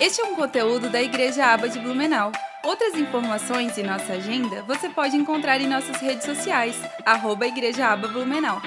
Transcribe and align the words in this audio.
Este 0.00 0.20
é 0.20 0.24
um 0.24 0.34
conteúdo 0.34 0.90
da 0.90 1.00
Igreja 1.00 1.46
Aba 1.46 1.68
de 1.68 1.78
Blumenau. 1.78 2.32
Outras 2.64 2.94
informações 2.94 3.78
e 3.78 3.82
nossa 3.82 4.14
agenda 4.14 4.62
você 4.64 4.88
pode 4.88 5.16
encontrar 5.16 5.60
em 5.60 5.68
nossas 5.68 5.98
redes 5.98 6.24
sociais, 6.24 6.76
arroba 7.06 7.46
Igreja 7.46 7.86
Aba 7.86 8.08
Blumenau. 8.08 8.60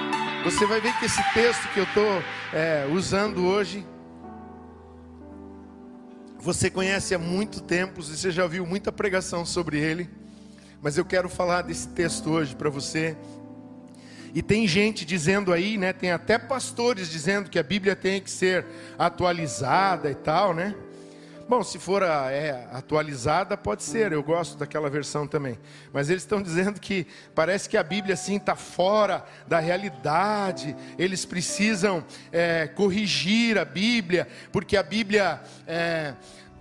Você 0.44 0.64
vai 0.64 0.80
ver 0.80 0.98
que 0.98 1.04
esse 1.04 1.22
texto 1.34 1.68
que 1.74 1.80
eu 1.80 1.84
estou 1.84 2.22
é, 2.52 2.86
usando 2.90 3.44
hoje, 3.44 3.86
você 6.38 6.70
conhece 6.70 7.14
há 7.14 7.18
muito 7.18 7.60
tempo, 7.60 8.02
você 8.02 8.30
já 8.30 8.44
ouviu 8.44 8.64
muita 8.64 8.90
pregação 8.90 9.44
sobre 9.44 9.78
ele, 9.78 10.08
mas 10.80 10.96
eu 10.96 11.04
quero 11.04 11.28
falar 11.28 11.60
desse 11.60 11.88
texto 11.88 12.30
hoje 12.30 12.56
para 12.56 12.70
você. 12.70 13.14
E 14.34 14.42
tem 14.42 14.66
gente 14.66 15.04
dizendo 15.04 15.52
aí, 15.52 15.76
né? 15.76 15.92
Tem 15.92 16.10
até 16.10 16.38
pastores 16.38 17.10
dizendo 17.10 17.50
que 17.50 17.58
a 17.58 17.62
Bíblia 17.62 17.94
tem 17.94 18.18
que 18.18 18.30
ser 18.30 18.64
atualizada 18.98 20.10
e 20.10 20.14
tal, 20.14 20.54
né? 20.54 20.74
Bom, 21.48 21.62
se 21.64 21.78
for 21.78 22.02
a, 22.02 22.30
é, 22.30 22.68
atualizada, 22.72 23.56
pode 23.56 23.82
ser, 23.82 24.12
eu 24.12 24.22
gosto 24.22 24.58
daquela 24.58 24.90
versão 24.90 25.26
também. 25.26 25.58
Mas 25.94 26.10
eles 26.10 26.22
estão 26.22 26.42
dizendo 26.42 26.78
que 26.78 27.06
parece 27.34 27.70
que 27.70 27.78
a 27.78 27.82
Bíblia 27.82 28.12
assim 28.12 28.36
está 28.36 28.54
fora 28.54 29.24
da 29.46 29.58
realidade, 29.58 30.76
eles 30.98 31.24
precisam 31.24 32.04
é, 32.30 32.66
corrigir 32.66 33.56
a 33.56 33.64
Bíblia, 33.64 34.28
porque 34.52 34.76
a 34.76 34.82
Bíblia 34.82 35.40
é, 35.66 36.12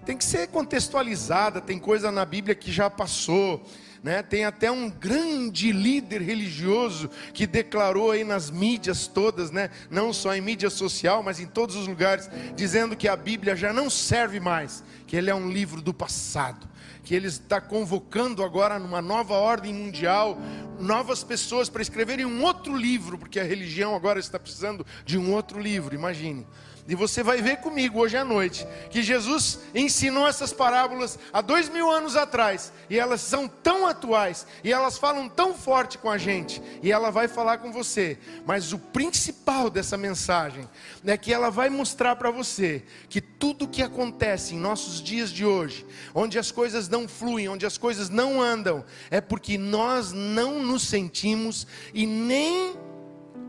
tem 0.05 0.15
que 0.15 0.23
ser 0.23 0.47
contextualizada, 0.47 1.59
tem 1.59 1.77
coisa 1.77 2.09
na 2.09 2.23
Bíblia 2.23 2.55
que 2.55 2.71
já 2.71 2.89
passou. 2.89 3.67
Né? 4.07 4.23
Tem 4.23 4.45
até 4.45 4.71
um 4.71 4.89
grande 4.89 5.73
líder 5.73 6.21
religioso 6.21 7.09
que 7.33 7.45
declarou 7.45 8.11
aí 8.11 8.23
nas 8.23 8.49
mídias 8.49 9.05
todas, 9.05 9.51
né? 9.51 9.69
não 9.91 10.13
só 10.13 10.33
em 10.33 10.39
mídia 10.39 10.69
social, 10.69 11.21
mas 11.21 11.41
em 11.41 11.45
todos 11.45 11.75
os 11.75 11.89
lugares, 11.89 12.29
dizendo 12.55 12.95
que 12.95 13.09
a 13.09 13.17
Bíblia 13.17 13.53
já 13.53 13.73
não 13.73 13.89
serve 13.89 14.39
mais, 14.39 14.81
que 15.05 15.17
ele 15.17 15.29
é 15.29 15.35
um 15.35 15.51
livro 15.51 15.81
do 15.81 15.93
passado, 15.93 16.65
que 17.03 17.13
ele 17.13 17.27
está 17.27 17.59
convocando 17.59 18.45
agora 18.45 18.79
numa 18.79 19.01
nova 19.01 19.33
ordem 19.33 19.73
mundial 19.73 20.39
novas 20.79 21.21
pessoas 21.21 21.67
para 21.67 21.81
escreverem 21.81 22.25
um 22.25 22.41
outro 22.43 22.77
livro, 22.77 23.17
porque 23.17 23.41
a 23.41 23.43
religião 23.43 23.93
agora 23.93 24.21
está 24.21 24.39
precisando 24.39 24.85
de 25.05 25.17
um 25.17 25.33
outro 25.33 25.59
livro, 25.59 25.93
imagine. 25.93 26.47
E 26.87 26.95
você 26.95 27.21
vai 27.21 27.41
ver 27.41 27.57
comigo 27.57 27.99
hoje 27.99 28.15
à 28.15 28.23
noite 28.23 28.65
que 28.89 29.03
Jesus 29.03 29.59
ensinou 29.75 30.25
essas 30.25 30.53
parábolas 30.53 31.19
há 31.33 31.41
dois 31.41 31.67
mil 31.67 31.91
anos 31.91 32.15
atrás 32.15 32.71
e 32.89 32.97
elas 32.97 33.19
são 33.19 33.45
tão 33.45 33.85
atuais 33.85 34.47
e 34.63 34.71
elas 34.71 34.97
falam 34.97 35.27
tão 35.27 35.53
forte 35.53 35.97
com 35.97 36.09
a 36.09 36.17
gente 36.17 36.61
e 36.81 36.89
ela 36.89 37.11
vai 37.11 37.27
falar 37.27 37.57
com 37.57 37.73
você. 37.73 38.17
Mas 38.45 38.71
o 38.71 38.79
principal 38.79 39.69
dessa 39.69 39.97
mensagem 39.97 40.67
é 41.05 41.17
que 41.17 41.33
ela 41.33 41.49
vai 41.49 41.69
mostrar 41.69 42.15
para 42.15 42.31
você 42.31 42.85
que 43.09 43.19
tudo 43.19 43.67
que 43.67 43.83
acontece 43.83 44.55
em 44.55 44.59
nossos 44.59 45.01
dias 45.03 45.29
de 45.29 45.45
hoje, 45.45 45.85
onde 46.15 46.39
as 46.39 46.51
coisas 46.51 46.87
não 46.87 47.05
fluem, 47.05 47.49
onde 47.49 47.65
as 47.65 47.77
coisas 47.77 48.09
não 48.09 48.41
andam, 48.41 48.85
é 49.11 49.19
porque 49.19 49.57
nós 49.57 50.13
não 50.13 50.63
nos 50.63 50.83
sentimos 50.83 51.67
e 51.93 52.05
nem 52.05 52.77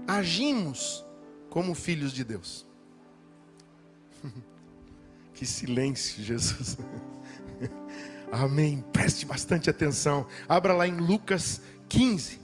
agimos 0.09 1.05
como 1.49 1.73
filhos 1.73 2.13
de 2.13 2.25
Deus. 2.25 2.68
Que 5.35 5.47
silêncio, 5.47 6.21
Jesus. 6.25 6.77
Amém. 8.33 8.85
Preste 8.93 9.25
bastante 9.25 9.71
atenção. 9.71 10.27
Abra 10.49 10.73
lá 10.73 10.89
em 10.89 10.97
Lucas 10.97 11.61
15. 11.89 12.41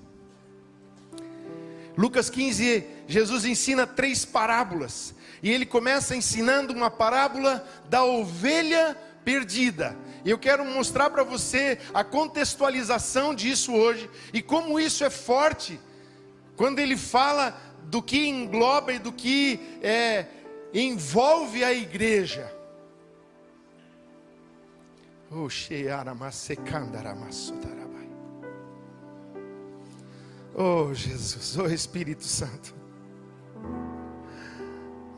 Lucas 1.97 2.31
15, 2.31 2.87
Jesus 3.09 3.45
ensina 3.45 3.85
três 3.85 4.25
parábolas. 4.25 5.13
E 5.43 5.51
ele 5.51 5.67
começa 5.67 6.15
ensinando 6.15 6.73
uma 6.73 6.89
parábola 6.89 7.67
da 7.89 8.05
ovelha 8.05 8.97
perdida. 9.25 9.97
E 10.25 10.31
eu 10.31 10.39
quero 10.39 10.65
mostrar 10.65 11.11
para 11.11 11.23
você 11.23 11.79
a 11.93 12.03
contextualização 12.03 13.35
disso 13.35 13.73
hoje 13.73 14.09
e 14.33 14.41
como 14.41 14.81
isso 14.81 15.05
é 15.05 15.11
forte 15.11 15.79
quando 16.57 16.79
ele 16.79 16.97
fala 16.97 17.61
do 17.85 18.01
que 18.01 18.27
engloba 18.27 18.93
e 18.93 18.99
do 18.99 19.13
que 19.13 19.61
é, 19.83 20.27
envolve 20.75 21.63
a 21.63 21.73
igreja. 21.73 22.53
Oh, 30.57 30.93
Jesus, 30.93 31.57
oh 31.59 31.67
Espírito 31.67 32.25
Santo. 32.25 32.75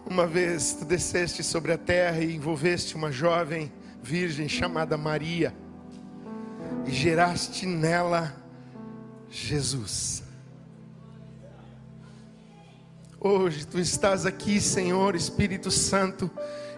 Uma 0.04 0.26
vez 0.26 0.74
tu 0.74 0.84
desceste 0.84 1.42
sobre 1.42 1.72
a 1.72 1.78
terra 1.78 2.20
e 2.20 2.36
envolveste 2.36 2.94
uma 2.94 3.10
jovem 3.10 3.72
virgem 4.02 4.48
chamada 4.48 4.96
Maria 4.96 5.54
e 6.86 6.90
geraste 6.90 7.66
nela 7.66 8.34
Jesus. 9.28 10.25
Hoje 13.28 13.66
tu 13.66 13.80
estás 13.80 14.24
aqui, 14.24 14.60
Senhor 14.60 15.16
Espírito 15.16 15.68
Santo, 15.68 16.30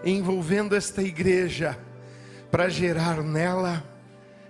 envolvendo 0.03 0.75
esta 0.75 0.99
igreja 0.99 1.77
para 2.49 2.67
gerar 2.67 3.21
nela 3.21 3.83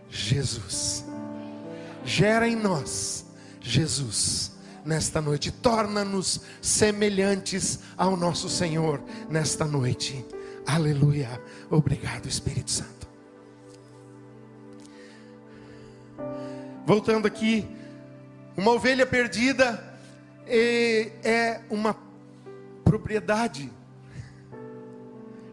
Jesus. 0.09 1.03
Gera 2.05 2.47
em 2.47 2.55
nós 2.55 3.25
Jesus 3.59 4.53
nesta 4.85 5.19
noite, 5.19 5.51
torna-nos 5.51 6.39
semelhantes 6.61 7.79
ao 7.97 8.15
nosso 8.15 8.47
Senhor 8.47 9.03
nesta 9.29 9.65
noite. 9.65 10.25
Aleluia. 10.65 11.29
Obrigado, 11.69 12.29
Espírito 12.29 12.71
Santo. 12.71 13.09
Voltando 16.85 17.27
aqui, 17.27 17.67
uma 18.55 18.71
ovelha 18.71 19.05
perdida 19.05 19.88
é 20.49 21.61
uma 21.69 21.95
propriedade 22.83 23.71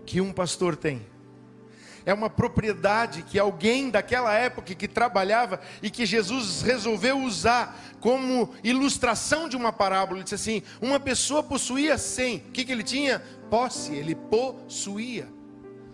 que 0.05 0.21
um 0.21 0.33
pastor 0.33 0.77
tem 0.77 1.05
é 2.07 2.15
uma 2.15 2.31
propriedade 2.31 3.25
que 3.25 3.37
alguém 3.37 3.91
daquela 3.91 4.33
época 4.33 4.73
que 4.77 4.87
trabalhava 4.87 5.61
e 5.83 5.91
que 5.91 6.07
Jesus 6.07 6.63
resolveu 6.63 7.19
usar 7.19 7.77
como 7.99 8.55
ilustração 8.63 9.49
de 9.49 9.57
uma 9.57 9.73
parábola. 9.73 10.19
Ele 10.19 10.25
disse 10.25 10.37
assim: 10.37 10.63
uma 10.81 11.01
pessoa 11.01 11.43
possuía 11.43 11.99
cem, 11.99 12.37
o 12.49 12.53
que, 12.53 12.65
que 12.65 12.71
ele 12.71 12.85
tinha? 12.85 13.21
Posse, 13.51 13.93
ele 13.93 14.15
possuía 14.15 15.29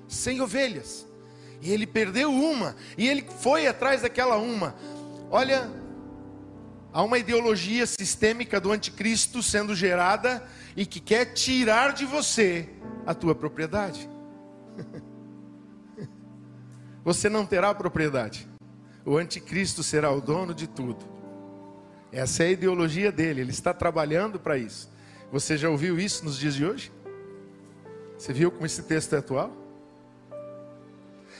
cem 0.07 0.43
ovelhas, 0.43 1.07
e 1.63 1.73
ele 1.73 1.87
perdeu 1.87 2.31
uma, 2.31 2.77
e 2.99 3.09
ele 3.09 3.25
foi 3.41 3.67
atrás 3.67 4.03
daquela 4.03 4.37
uma. 4.37 4.75
Olha, 5.31 5.67
há 6.92 7.03
uma 7.03 7.19
ideologia 7.19 7.86
sistêmica 7.86 8.60
do 8.60 8.70
anticristo 8.70 9.42
sendo 9.42 9.75
gerada 9.75 10.44
e 10.76 10.84
que 10.84 11.00
quer 11.00 11.32
tirar 11.32 11.92
de 11.92 12.04
você 12.04 12.69
a 13.06 13.14
tua 13.14 13.34
propriedade. 13.34 14.08
você 17.03 17.28
não 17.28 17.47
terá 17.47 17.75
propriedade. 17.75 18.47
O 19.04 19.16
anticristo 19.16 19.82
será 19.82 20.10
o 20.10 20.20
dono 20.20 20.54
de 20.54 20.66
tudo. 20.66 21.10
Essa 22.12 22.44
é 22.44 22.48
a 22.48 22.50
ideologia 22.50 23.10
dele, 23.10 23.41
ele 23.41 23.50
está 23.50 23.72
trabalhando 23.72 24.38
para 24.38 24.59
isso. 24.59 24.92
Você 25.32 25.56
já 25.56 25.70
ouviu 25.70 25.98
isso 25.98 26.24
nos 26.24 26.38
dias 26.38 26.54
de 26.54 26.64
hoje? 26.64 26.92
Você 28.19 28.34
viu 28.34 28.50
como 28.50 28.66
esse 28.66 28.82
texto 28.82 29.14
é 29.14 29.19
atual? 29.19 29.62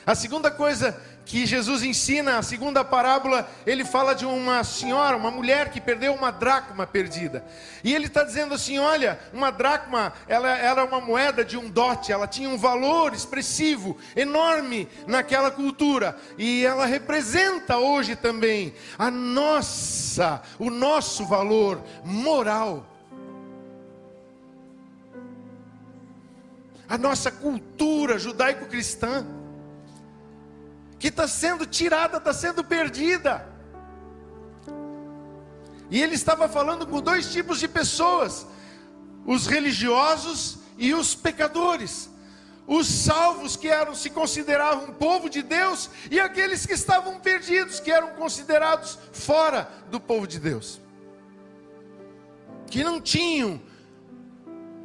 A 0.05 0.15
segunda 0.15 0.51
coisa 0.51 1.01
que 1.25 1.47
Jesus 1.47 1.83
ensina, 1.83 2.39
a 2.39 2.43
segunda 2.43 2.85
parábola, 2.85 3.49
ele 3.67 3.85
fala 3.85 4.15
de 4.15 4.27
uma 4.27 4.65
senhora, 4.65 5.17
uma 5.17 5.31
mulher 5.31 5.71
que 5.71 5.81
perdeu 5.81 6.15
uma 6.15 6.31
dracma 6.31 6.87
perdida. 6.87 7.45
E 7.85 7.95
ele 7.95 8.07
está 8.07 8.23
dizendo 8.23 8.55
assim: 8.55 8.79
olha, 8.79 9.19
uma 9.33 9.51
dracma, 9.51 10.13
ela 10.27 10.49
era 10.49 10.85
uma 10.85 11.01
moeda 11.01 11.45
de 11.45 11.57
um 11.57 11.71
dote, 11.71 12.13
ela 12.13 12.27
tinha 12.27 12.49
um 12.49 12.59
valor 12.59 13.15
expressivo, 13.15 13.97
enorme 14.17 14.89
naquela 15.07 15.51
cultura. 15.51 16.17
E 16.37 16.65
ela 16.65 16.87
representa 16.87 17.79
hoje 17.79 18.17
também 18.17 18.75
a 18.99 19.11
nossa, 19.11 20.43
o 20.59 20.71
nosso 20.71 21.25
valor 21.25 21.83
moral. 22.05 22.89
A 26.89 26.99
nossa 26.99 27.31
cultura 27.31 28.19
judaico-cristã 28.19 29.25
que 31.03 31.09
está 31.09 31.27
sendo 31.27 31.67
tirada, 31.67 32.19
está 32.19 32.33
sendo 32.33 32.63
perdida. 32.63 33.45
E 35.91 36.01
ele 36.01 36.15
estava 36.15 36.49
falando 36.49 36.87
com 36.87 37.03
dois 37.03 37.33
tipos 37.33 37.59
de 37.59 37.67
pessoas: 37.67 38.47
os 39.27 39.49
religiosos 39.49 40.59
e 40.79 40.95
os 40.95 41.13
pecadores. 41.13 42.09
Os 42.69 42.87
salvos 42.87 43.57
que 43.57 43.67
eram 43.67 43.97
se 43.97 44.11
consideravam 44.11 44.95
povo 44.95 45.29
de 45.29 45.43
Deus 45.43 45.91
e 46.09 46.21
aqueles 46.21 46.65
que 46.65 46.73
estavam 46.73 47.19
perdidos, 47.19 47.81
que 47.81 47.91
eram 47.91 48.11
considerados 48.11 48.97
fora 49.13 49.69
do 49.91 49.99
povo 49.99 50.25
de 50.25 50.39
Deus. 50.39 50.81
Que 52.71 52.85
não 52.85 53.01
tinham 53.01 53.61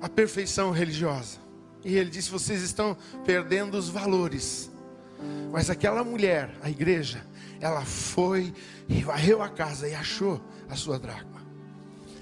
a 0.02 0.10
perfeição 0.10 0.72
religiosa 0.72 1.38
E 1.86 1.96
ele 1.96 2.10
disse: 2.10 2.32
Vocês 2.32 2.64
estão 2.64 2.98
perdendo 3.24 3.78
os 3.78 3.88
valores. 3.88 4.72
Mas 5.52 5.70
aquela 5.70 6.04
mulher, 6.04 6.52
a 6.62 6.70
igreja, 6.70 7.26
ela 7.60 7.84
foi 7.84 8.54
e 8.88 9.02
varreu 9.02 9.42
a 9.42 9.50
casa 9.50 9.88
e 9.88 9.96
achou 9.96 10.42
a 10.70 10.76
sua 10.76 11.00
dracma. 11.00 11.42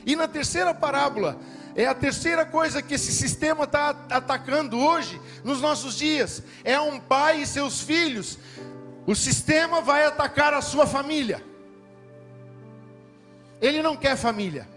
E 0.05 0.15
na 0.15 0.27
terceira 0.27 0.73
parábola, 0.73 1.39
é 1.75 1.85
a 1.85 1.93
terceira 1.93 2.45
coisa 2.45 2.81
que 2.81 2.93
esse 2.93 3.11
sistema 3.11 3.65
está 3.65 3.89
atacando 4.09 4.79
hoje, 4.79 5.19
nos 5.43 5.59
nossos 5.59 5.97
dias. 5.97 6.41
É 6.63 6.79
um 6.79 6.99
pai 6.99 7.41
e 7.41 7.47
seus 7.47 7.81
filhos. 7.81 8.37
O 9.05 9.13
sistema 9.15 9.81
vai 9.81 10.05
atacar 10.05 10.53
a 10.53 10.61
sua 10.61 10.87
família. 10.87 11.43
Ele 13.61 13.81
não 13.81 13.97
quer 13.97 14.15
família. 14.15 14.67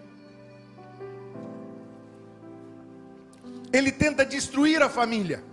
Ele 3.73 3.93
tenta 3.93 4.25
destruir 4.25 4.83
a 4.83 4.89
família. 4.89 5.45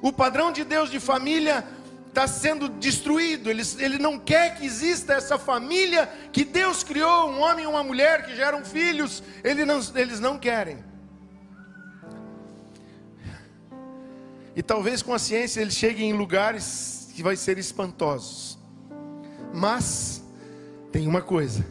O 0.00 0.12
padrão 0.12 0.50
de 0.50 0.64
Deus 0.64 0.90
de 0.90 0.98
família 0.98 1.64
está 2.12 2.28
sendo 2.28 2.68
destruído. 2.68 3.48
Ele, 3.48 3.62
ele 3.78 3.98
não 3.98 4.18
quer 4.18 4.56
que 4.56 4.66
exista 4.66 5.14
essa 5.14 5.38
família 5.38 6.06
que 6.30 6.44
Deus 6.44 6.84
criou, 6.84 7.30
um 7.30 7.40
homem 7.40 7.64
e 7.64 7.66
uma 7.66 7.82
mulher 7.82 8.26
que 8.26 8.36
geram 8.36 8.62
filhos. 8.64 9.22
Ele 9.42 9.64
não, 9.64 9.80
eles 9.94 10.20
não 10.20 10.38
querem. 10.38 10.84
E 14.54 14.62
talvez 14.62 15.00
com 15.00 15.14
a 15.14 15.18
ciência 15.18 15.62
ele 15.62 15.70
chegue 15.70 16.04
em 16.04 16.12
lugares 16.12 17.08
que 17.14 17.22
vai 17.22 17.34
ser 17.34 17.56
espantosos. 17.56 18.58
Mas 19.54 20.22
tem 20.92 21.06
uma 21.06 21.22
coisa. 21.22 21.64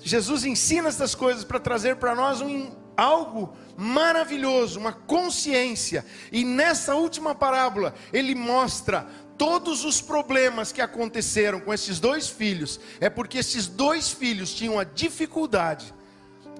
Jesus 0.00 0.44
ensina 0.44 0.88
essas 0.88 1.14
coisas 1.14 1.44
para 1.44 1.60
trazer 1.60 1.96
para 1.96 2.14
nós 2.14 2.40
um, 2.40 2.70
algo 2.96 3.56
maravilhoso, 3.76 4.78
uma 4.78 4.92
consciência. 4.92 6.04
E 6.30 6.44
nessa 6.44 6.94
última 6.94 7.34
parábola, 7.34 7.94
ele 8.12 8.34
mostra 8.34 9.06
todos 9.36 9.84
os 9.84 10.00
problemas 10.00 10.72
que 10.72 10.80
aconteceram 10.80 11.60
com 11.60 11.72
esses 11.72 11.98
dois 11.98 12.28
filhos. 12.28 12.80
É 13.00 13.10
porque 13.10 13.38
esses 13.38 13.66
dois 13.66 14.10
filhos 14.10 14.54
tinham 14.54 14.78
a 14.78 14.84
dificuldade 14.84 15.92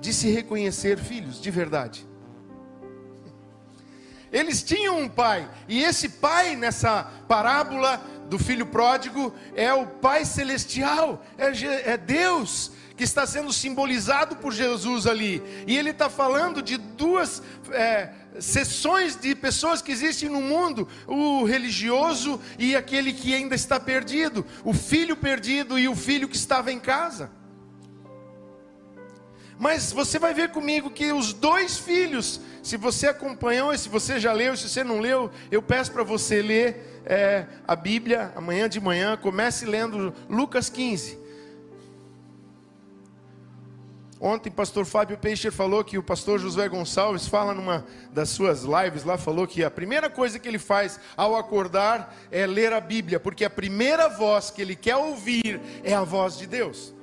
de 0.00 0.12
se 0.12 0.28
reconhecer 0.30 0.98
filhos 0.98 1.40
de 1.40 1.50
verdade. 1.50 2.06
Eles 4.32 4.64
tinham 4.64 4.98
um 4.98 5.08
pai, 5.08 5.48
e 5.68 5.84
esse 5.84 6.08
pai, 6.08 6.56
nessa 6.56 7.04
parábola 7.28 8.02
do 8.28 8.38
filho 8.38 8.66
pródigo, 8.66 9.34
é 9.54 9.72
o 9.72 9.86
Pai 9.86 10.24
Celestial, 10.24 11.24
é, 11.38 11.92
é 11.92 11.96
Deus 11.96 12.72
que 12.96 13.04
está 13.04 13.26
sendo 13.26 13.52
simbolizado 13.52 14.36
por 14.36 14.52
Jesus 14.52 15.06
ali. 15.06 15.42
E 15.66 15.76
ele 15.76 15.90
está 15.90 16.08
falando 16.08 16.62
de 16.62 16.76
duas 16.76 17.42
é, 17.72 18.10
seções 18.38 19.16
de 19.16 19.34
pessoas 19.34 19.82
que 19.82 19.92
existem 19.92 20.28
no 20.28 20.40
mundo: 20.40 20.88
o 21.06 21.44
religioso 21.44 22.40
e 22.58 22.76
aquele 22.76 23.12
que 23.12 23.34
ainda 23.34 23.54
está 23.54 23.80
perdido, 23.80 24.44
o 24.64 24.72
filho 24.72 25.16
perdido 25.16 25.78
e 25.78 25.88
o 25.88 25.96
filho 25.96 26.28
que 26.28 26.36
estava 26.36 26.72
em 26.72 26.78
casa. 26.78 27.30
Mas 29.58 29.92
você 29.92 30.18
vai 30.18 30.34
ver 30.34 30.50
comigo 30.50 30.90
que 30.90 31.12
os 31.12 31.32
dois 31.32 31.78
filhos, 31.78 32.40
se 32.62 32.76
você 32.76 33.08
acompanhou, 33.08 33.76
se 33.76 33.88
você 33.88 34.18
já 34.18 34.32
leu, 34.32 34.56
se 34.56 34.68
você 34.68 34.82
não 34.82 34.98
leu, 34.98 35.30
eu 35.50 35.62
peço 35.62 35.92
para 35.92 36.02
você 36.02 36.42
ler 36.42 37.02
é, 37.06 37.46
a 37.66 37.76
Bíblia 37.76 38.32
amanhã 38.34 38.68
de 38.68 38.80
manhã. 38.80 39.16
Comece 39.16 39.64
lendo 39.64 40.12
Lucas 40.28 40.68
15. 40.68 41.24
Ontem, 44.20 44.50
pastor 44.50 44.86
Fábio 44.86 45.18
Peixer 45.18 45.52
falou 45.52 45.84
que 45.84 45.98
o 45.98 46.02
pastor 46.02 46.38
Josué 46.38 46.66
Gonçalves 46.66 47.28
fala 47.28 47.52
numa 47.52 47.84
das 48.10 48.30
suas 48.30 48.62
lives 48.62 49.04
lá, 49.04 49.18
falou 49.18 49.46
que 49.46 49.62
a 49.62 49.70
primeira 49.70 50.08
coisa 50.08 50.38
que 50.38 50.48
ele 50.48 50.58
faz 50.58 50.98
ao 51.14 51.36
acordar 51.36 52.16
é 52.30 52.46
ler 52.46 52.72
a 52.72 52.80
Bíblia, 52.80 53.20
porque 53.20 53.44
a 53.44 53.50
primeira 53.50 54.08
voz 54.08 54.50
que 54.50 54.62
ele 54.62 54.74
quer 54.74 54.96
ouvir 54.96 55.60
é 55.82 55.92
a 55.92 56.04
voz 56.04 56.38
de 56.38 56.46
Deus. 56.46 56.94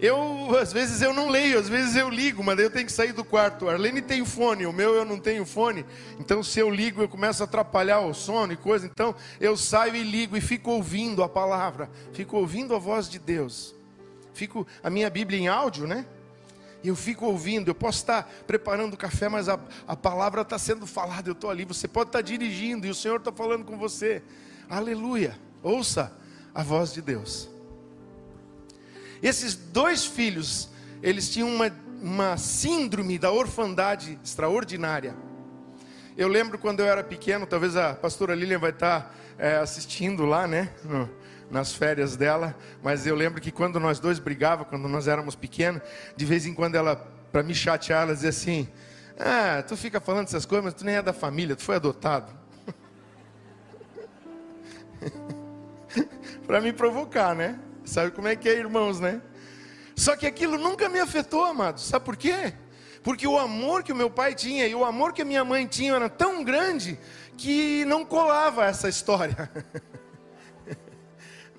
Eu, 0.00 0.56
às 0.56 0.72
vezes 0.72 1.02
eu 1.02 1.12
não 1.12 1.28
leio, 1.28 1.58
às 1.58 1.68
vezes 1.68 1.96
eu 1.96 2.08
ligo, 2.08 2.44
mas 2.44 2.56
daí 2.56 2.66
eu 2.66 2.70
tenho 2.70 2.86
que 2.86 2.92
sair 2.92 3.12
do 3.12 3.24
quarto. 3.24 3.68
A 3.68 3.72
Arlene 3.72 4.00
tem 4.00 4.24
fone, 4.24 4.64
o 4.64 4.72
meu 4.72 4.94
eu 4.94 5.04
não 5.04 5.18
tenho 5.18 5.44
fone. 5.44 5.84
Então, 6.20 6.42
se 6.42 6.60
eu 6.60 6.70
ligo, 6.70 7.02
eu 7.02 7.08
começo 7.08 7.42
a 7.42 7.46
atrapalhar 7.46 8.00
o 8.00 8.14
sono 8.14 8.52
e 8.52 8.56
coisa. 8.56 8.86
Então, 8.86 9.14
eu 9.40 9.56
saio 9.56 9.96
e 9.96 10.02
ligo 10.02 10.36
e 10.36 10.40
fico 10.40 10.70
ouvindo 10.70 11.22
a 11.22 11.28
palavra, 11.28 11.90
fico 12.12 12.36
ouvindo 12.36 12.74
a 12.74 12.78
voz 12.78 13.08
de 13.08 13.18
Deus 13.18 13.78
fico 14.38 14.66
a 14.82 14.88
minha 14.88 15.10
Bíblia 15.10 15.38
em 15.38 15.48
áudio, 15.48 15.86
né? 15.86 16.06
Eu 16.82 16.94
fico 16.94 17.26
ouvindo, 17.26 17.68
eu 17.68 17.74
posso 17.74 17.98
estar 17.98 18.22
preparando 18.46 18.94
o 18.94 18.96
café, 18.96 19.28
mas 19.28 19.48
a, 19.48 19.58
a 19.86 19.96
palavra 19.96 20.42
está 20.42 20.56
sendo 20.56 20.86
falada, 20.86 21.28
eu 21.28 21.32
estou 21.32 21.50
ali. 21.50 21.64
Você 21.64 21.88
pode 21.88 22.10
estar 22.10 22.22
dirigindo 22.22 22.86
e 22.86 22.90
o 22.90 22.94
Senhor 22.94 23.16
está 23.16 23.32
falando 23.32 23.64
com 23.64 23.76
você. 23.76 24.22
Aleluia. 24.70 25.36
Ouça 25.60 26.16
a 26.54 26.62
voz 26.62 26.92
de 26.92 27.02
Deus. 27.02 27.50
Esses 29.22 29.54
dois 29.54 30.06
filhos, 30.06 30.68
eles 31.02 31.28
tinham 31.30 31.48
uma, 31.48 31.70
uma 32.00 32.36
síndrome 32.36 33.18
da 33.18 33.32
orfandade 33.32 34.18
extraordinária. 34.22 35.16
Eu 36.16 36.28
lembro 36.28 36.58
quando 36.58 36.80
eu 36.80 36.86
era 36.86 37.04
pequeno, 37.04 37.46
talvez 37.46 37.76
a 37.76 37.94
pastora 37.94 38.34
Lilian 38.34 38.58
vai 38.58 38.70
estar 38.70 39.14
é, 39.38 39.56
assistindo 39.56 40.24
lá, 40.24 40.46
né? 40.46 40.72
No, 40.84 41.08
nas 41.50 41.72
férias 41.72 42.14
dela, 42.16 42.54
mas 42.82 43.06
eu 43.06 43.14
lembro 43.14 43.40
que 43.40 43.50
quando 43.50 43.80
nós 43.80 43.98
dois 43.98 44.18
brigava, 44.18 44.64
quando 44.66 44.86
nós 44.86 45.08
éramos 45.08 45.34
pequenos, 45.34 45.80
de 46.14 46.24
vez 46.26 46.44
em 46.44 46.52
quando 46.52 46.74
ela, 46.74 46.96
para 47.32 47.42
me 47.42 47.54
chatear, 47.54 48.02
ela 48.02 48.14
dizia 48.14 48.28
assim: 48.30 48.68
Ah, 49.18 49.62
tu 49.66 49.76
fica 49.76 50.00
falando 50.00 50.26
essas 50.26 50.44
coisas, 50.44 50.64
mas 50.64 50.74
tu 50.74 50.84
nem 50.84 50.96
é 50.96 51.02
da 51.02 51.12
família, 51.12 51.56
tu 51.56 51.62
foi 51.62 51.76
adotado. 51.76 52.32
para 56.46 56.60
me 56.60 56.72
provocar, 56.72 57.34
né? 57.34 57.58
Sabe 57.88 58.10
como 58.10 58.28
é 58.28 58.36
que 58.36 58.48
é, 58.48 58.52
irmãos, 58.52 59.00
né? 59.00 59.22
Só 59.96 60.14
que 60.14 60.26
aquilo 60.26 60.58
nunca 60.58 60.88
me 60.88 61.00
afetou, 61.00 61.42
amados. 61.42 61.84
Sabe 61.84 62.04
por 62.04 62.16
quê? 62.16 62.52
Porque 63.02 63.26
o 63.26 63.38
amor 63.38 63.82
que 63.82 63.92
o 63.92 63.96
meu 63.96 64.10
pai 64.10 64.34
tinha 64.34 64.66
e 64.66 64.74
o 64.74 64.84
amor 64.84 65.14
que 65.14 65.22
a 65.22 65.24
minha 65.24 65.42
mãe 65.42 65.66
tinha 65.66 65.94
era 65.94 66.08
tão 66.08 66.44
grande 66.44 66.98
que 67.38 67.84
não 67.86 68.04
colava 68.04 68.66
essa 68.66 68.88
história. 68.88 69.50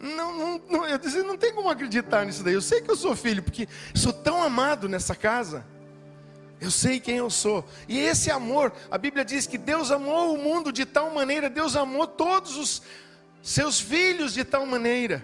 Não, 0.01 0.33
não, 0.33 0.61
não, 0.69 0.85
eu 0.85 0.97
disse, 0.97 1.21
não 1.23 1.37
tem 1.37 1.53
como 1.53 1.69
acreditar 1.69 2.25
nisso 2.25 2.41
daí. 2.41 2.53
Eu 2.53 2.61
sei 2.61 2.79
que 2.79 2.89
eu 2.89 2.95
sou 2.95 3.17
filho, 3.17 3.43
porque 3.43 3.67
sou 3.93 4.13
tão 4.13 4.41
amado 4.41 4.87
nessa 4.87 5.13
casa. 5.13 5.65
Eu 6.61 6.71
sei 6.71 7.01
quem 7.01 7.17
eu 7.17 7.29
sou. 7.29 7.67
E 7.85 7.99
esse 7.99 8.31
amor, 8.31 8.71
a 8.89 8.97
Bíblia 8.97 9.25
diz 9.25 9.45
que 9.45 9.57
Deus 9.57 9.91
amou 9.91 10.33
o 10.33 10.37
mundo 10.37 10.71
de 10.71 10.85
tal 10.85 11.13
maneira, 11.13 11.49
Deus 11.49 11.75
amou 11.75 12.07
todos 12.07 12.55
os 12.55 12.81
seus 13.41 13.81
filhos 13.81 14.33
de 14.33 14.45
tal 14.45 14.65
maneira, 14.65 15.21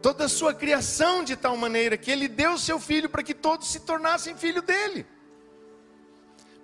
toda 0.00 0.24
a 0.24 0.28
sua 0.28 0.54
criação 0.54 1.22
de 1.22 1.36
tal 1.36 1.56
maneira, 1.56 1.96
que 1.96 2.10
Ele 2.10 2.28
deu 2.28 2.52
o 2.52 2.58
seu 2.58 2.78
filho 2.78 3.08
para 3.08 3.22
que 3.22 3.34
todos 3.34 3.68
se 3.68 3.80
tornassem 3.80 4.36
filho 4.36 4.62
dele. 4.62 5.06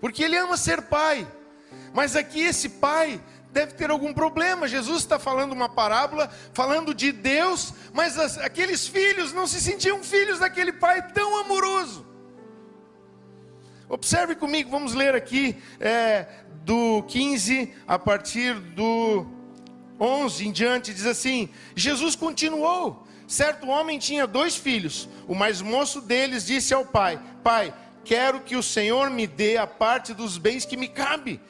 Porque 0.00 0.24
Ele 0.24 0.36
ama 0.36 0.56
ser 0.56 0.82
pai. 0.82 1.26
Mas 1.92 2.16
aqui 2.16 2.40
esse 2.40 2.68
pai 2.68 3.20
deve 3.50 3.72
ter 3.72 3.90
algum 3.90 4.12
problema. 4.12 4.68
Jesus 4.68 4.98
está 4.98 5.18
falando 5.18 5.52
uma 5.52 5.68
parábola, 5.68 6.30
falando 6.52 6.94
de 6.94 7.12
Deus, 7.12 7.72
mas 7.92 8.18
as, 8.18 8.38
aqueles 8.38 8.86
filhos 8.86 9.32
não 9.32 9.46
se 9.46 9.60
sentiam 9.60 10.02
filhos 10.02 10.38
daquele 10.38 10.72
pai 10.72 11.10
tão 11.12 11.40
amoroso. 11.40 12.06
Observe 13.88 14.34
comigo, 14.34 14.68
vamos 14.70 14.94
ler 14.94 15.14
aqui 15.14 15.56
é, 15.78 16.26
do 16.64 17.02
15 17.04 17.72
a 17.86 17.98
partir 17.98 18.54
do 18.54 19.24
11 19.98 20.48
em 20.48 20.52
diante, 20.52 20.92
diz 20.92 21.06
assim: 21.06 21.48
Jesus 21.74 22.14
continuou. 22.14 23.05
Certo 23.26 23.68
homem 23.68 23.98
tinha 23.98 24.26
dois 24.26 24.56
filhos. 24.56 25.08
O 25.26 25.34
mais 25.34 25.60
moço 25.60 26.00
deles 26.00 26.46
disse 26.46 26.72
ao 26.72 26.84
pai: 26.84 27.20
Pai, 27.42 27.74
quero 28.04 28.40
que 28.40 28.56
o 28.56 28.62
Senhor 28.62 29.10
me 29.10 29.26
dê 29.26 29.56
a 29.56 29.66
parte 29.66 30.14
dos 30.14 30.38
bens 30.38 30.64
que 30.64 30.76
me 30.76 30.88
cabe. 30.88 31.40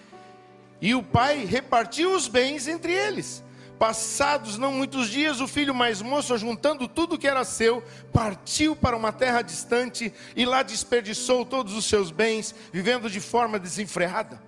E 0.81 0.95
o 0.95 1.03
pai 1.03 1.45
repartiu 1.45 2.15
os 2.15 2.29
bens 2.29 2.67
entre 2.69 2.93
eles. 2.93 3.43
Passados 3.79 4.57
não 4.57 4.73
muitos 4.73 5.11
dias, 5.11 5.41
o 5.41 5.47
filho 5.47 5.75
mais 5.75 6.01
moço, 6.01 6.37
juntando 6.39 6.89
tudo 6.89 7.19
que 7.19 7.29
era 7.29 7.45
seu, 7.45 7.83
partiu 8.11 8.75
para 8.75 8.97
uma 8.97 9.13
terra 9.13 9.43
distante 9.43 10.13
e 10.35 10.47
lá 10.47 10.63
desperdiçou 10.63 11.45
todos 11.45 11.75
os 11.75 11.85
seus 11.85 12.11
bens, 12.11 12.55
vivendo 12.73 13.11
de 13.11 13.21
forma 13.21 13.59
desenfreada. 13.59 14.41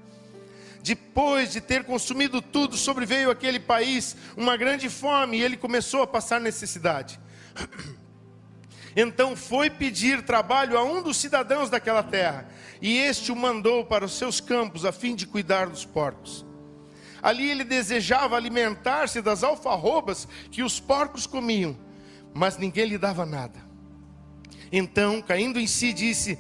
Depois 0.89 1.53
de 1.53 1.61
ter 1.61 1.85
consumido 1.85 2.41
tudo, 2.41 2.75
sobreveio 2.75 3.31
aquele 3.31 3.61
país 3.61 4.17
uma 4.35 4.57
grande 4.57 4.89
fome 4.89 5.37
e 5.37 5.43
ele 5.43 5.55
começou 5.55 6.01
a 6.01 6.07
passar 6.07 6.41
necessidade. 6.41 7.21
Então 8.97 9.37
foi 9.37 9.69
pedir 9.71 10.23
trabalho 10.23 10.77
a 10.77 10.83
um 10.83 11.03
dos 11.03 11.19
cidadãos 11.19 11.71
daquela 11.71 12.03
terra 12.03 12.49
e 12.81 12.97
este 12.97 13.31
o 13.31 13.37
mandou 13.37 13.85
para 13.85 14.05
os 14.05 14.17
seus 14.17 14.41
campos 14.41 14.85
a 14.85 14.91
fim 14.91 15.15
de 15.15 15.25
cuidar 15.25 15.69
dos 15.69 15.85
porcos. 15.85 16.45
Ali 17.23 17.49
ele 17.49 17.63
desejava 17.63 18.35
alimentar-se 18.35 19.21
das 19.21 19.45
alfarrobas 19.45 20.27
que 20.51 20.65
os 20.65 20.81
porcos 20.81 21.27
comiam, 21.29 21.79
mas 22.35 22.57
ninguém 22.57 22.87
lhe 22.87 22.99
dava 22.99 23.25
nada. 23.27 23.61
Então, 24.73 25.23
caindo 25.23 25.61
em 25.61 25.67
si, 25.67 25.93
disse: 25.93 26.39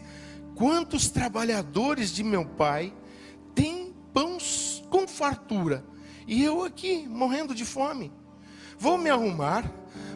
quantos 0.56 1.10
trabalhadores 1.10 2.10
de 2.10 2.24
meu 2.24 2.44
pai 2.44 2.92
pães 4.12 4.82
com 4.90 5.06
fartura, 5.06 5.84
e 6.26 6.44
eu 6.44 6.64
aqui 6.64 7.06
morrendo 7.08 7.54
de 7.54 7.64
fome. 7.64 8.12
Vou 8.78 8.96
me 8.96 9.10
arrumar, 9.10 9.64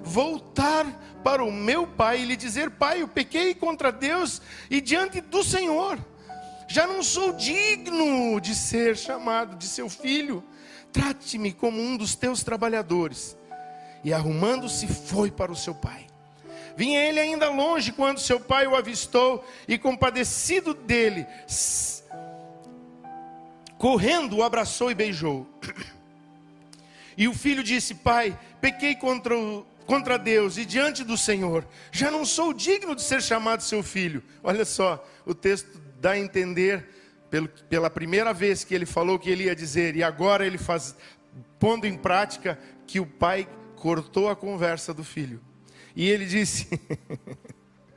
voltar 0.03 0.87
para 1.25 1.43
o 1.43 1.51
meu 1.51 1.87
pai 1.87 2.23
e 2.23 2.25
lhe 2.25 2.37
dizer: 2.37 2.71
Pai, 2.71 3.03
eu 3.03 3.09
pequei 3.09 3.55
contra 3.55 3.91
Deus 3.91 4.41
e 4.71 4.81
diante 4.81 5.21
do 5.21 5.43
Senhor. 5.43 5.99
Já 6.69 6.87
não 6.87 7.03
sou 7.03 7.33
digno 7.33 8.41
de 8.41 8.55
ser 8.55 8.97
chamado 8.97 9.57
de 9.57 9.67
seu 9.67 9.89
filho. 9.91 10.43
Trate-me 10.93 11.53
como 11.53 11.81
um 11.81 11.97
dos 11.97 12.15
teus 12.15 12.43
trabalhadores. 12.43 13.37
E 14.05 14.13
arrumando-se, 14.13 14.87
foi 14.87 15.31
para 15.31 15.53
o 15.53 15.57
seu 15.57 15.75
pai. 15.75 16.07
Vinha 16.77 17.05
ele 17.05 17.21
ainda 17.21 17.51
longe 17.51 17.93
quando 17.93 18.19
seu 18.19 18.41
pai 18.41 18.67
o 18.67 18.75
avistou 18.75 19.45
e, 19.69 19.77
compadecido 19.77 20.73
dele, 20.73 21.27
correndo, 23.83 24.37
o 24.37 24.45
abraçou 24.45 24.93
e 24.93 24.95
beijou. 24.95 25.45
E 27.19 27.27
o 27.27 27.35
filho 27.35 27.65
disse: 27.65 27.97
Pai, 27.97 28.39
pequei 28.61 28.95
contra, 28.95 29.37
o, 29.37 29.67
contra 29.85 30.17
Deus 30.17 30.57
e 30.57 30.65
diante 30.65 31.03
do 31.03 31.19
Senhor, 31.19 31.67
já 31.91 32.09
não 32.09 32.25
sou 32.25 32.53
digno 32.53 32.95
de 32.95 33.03
ser 33.03 33.21
chamado 33.21 33.61
seu 33.61 33.83
filho. 33.83 34.23
Olha 34.41 34.65
só, 34.65 35.05
o 35.27 35.35
texto 35.35 35.81
dá 36.01 36.12
a 36.12 36.19
entender, 36.19 36.89
pelo, 37.29 37.49
pela 37.49 37.91
primeira 37.91 38.33
vez 38.33 38.62
que 38.62 38.73
ele 38.73 38.87
falou 38.87 39.19
que 39.19 39.29
ele 39.29 39.45
ia 39.45 39.55
dizer, 39.55 39.97
e 39.97 40.03
agora 40.05 40.47
ele 40.47 40.59
faz, 40.59 40.95
pondo 41.59 41.85
em 41.85 41.97
prática, 41.97 42.57
que 42.87 43.01
o 43.01 43.07
pai 43.07 43.49
cortou 43.75 44.31
a 44.31 44.37
conversa 44.37 44.95
do 44.95 45.03
filho. 45.03 45.41
E 45.97 46.09
ele 46.09 46.25
disse: 46.25 46.69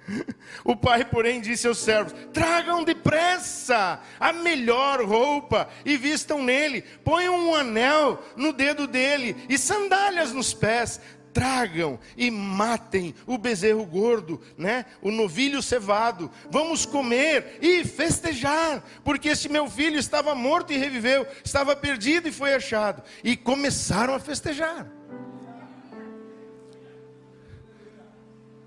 O 0.63 0.75
pai, 0.75 1.05
porém, 1.05 1.41
disse 1.41 1.67
aos 1.67 1.79
servos: 1.79 2.13
Tragam 2.33 2.83
depressa 2.83 4.01
a 4.19 4.33
melhor 4.33 5.03
roupa 5.03 5.69
e 5.83 5.97
vistam 5.97 6.43
nele, 6.43 6.81
ponham 7.03 7.35
um 7.35 7.55
anel 7.55 8.23
no 8.35 8.53
dedo 8.53 8.87
dele 8.87 9.35
e 9.49 9.57
sandálias 9.57 10.31
nos 10.31 10.53
pés. 10.53 10.99
Tragam 11.33 11.99
e 12.15 12.31
matem 12.31 13.13
o 13.27 13.37
bezerro 13.37 13.85
gordo, 13.85 14.41
né? 14.57 14.85
O 15.01 15.11
novilho 15.11 15.61
cevado. 15.61 16.31
Vamos 16.49 16.85
comer 16.85 17.57
e 17.61 17.83
festejar, 17.83 18.81
porque 19.03 19.27
este 19.27 19.49
meu 19.49 19.69
filho 19.69 19.99
estava 19.99 20.33
morto 20.33 20.71
e 20.71 20.77
reviveu, 20.77 21.27
estava 21.43 21.75
perdido 21.75 22.29
e 22.29 22.31
foi 22.31 22.53
achado. 22.53 23.03
E 23.21 23.35
começaram 23.35 24.15
a 24.15 24.19
festejar. 24.19 24.87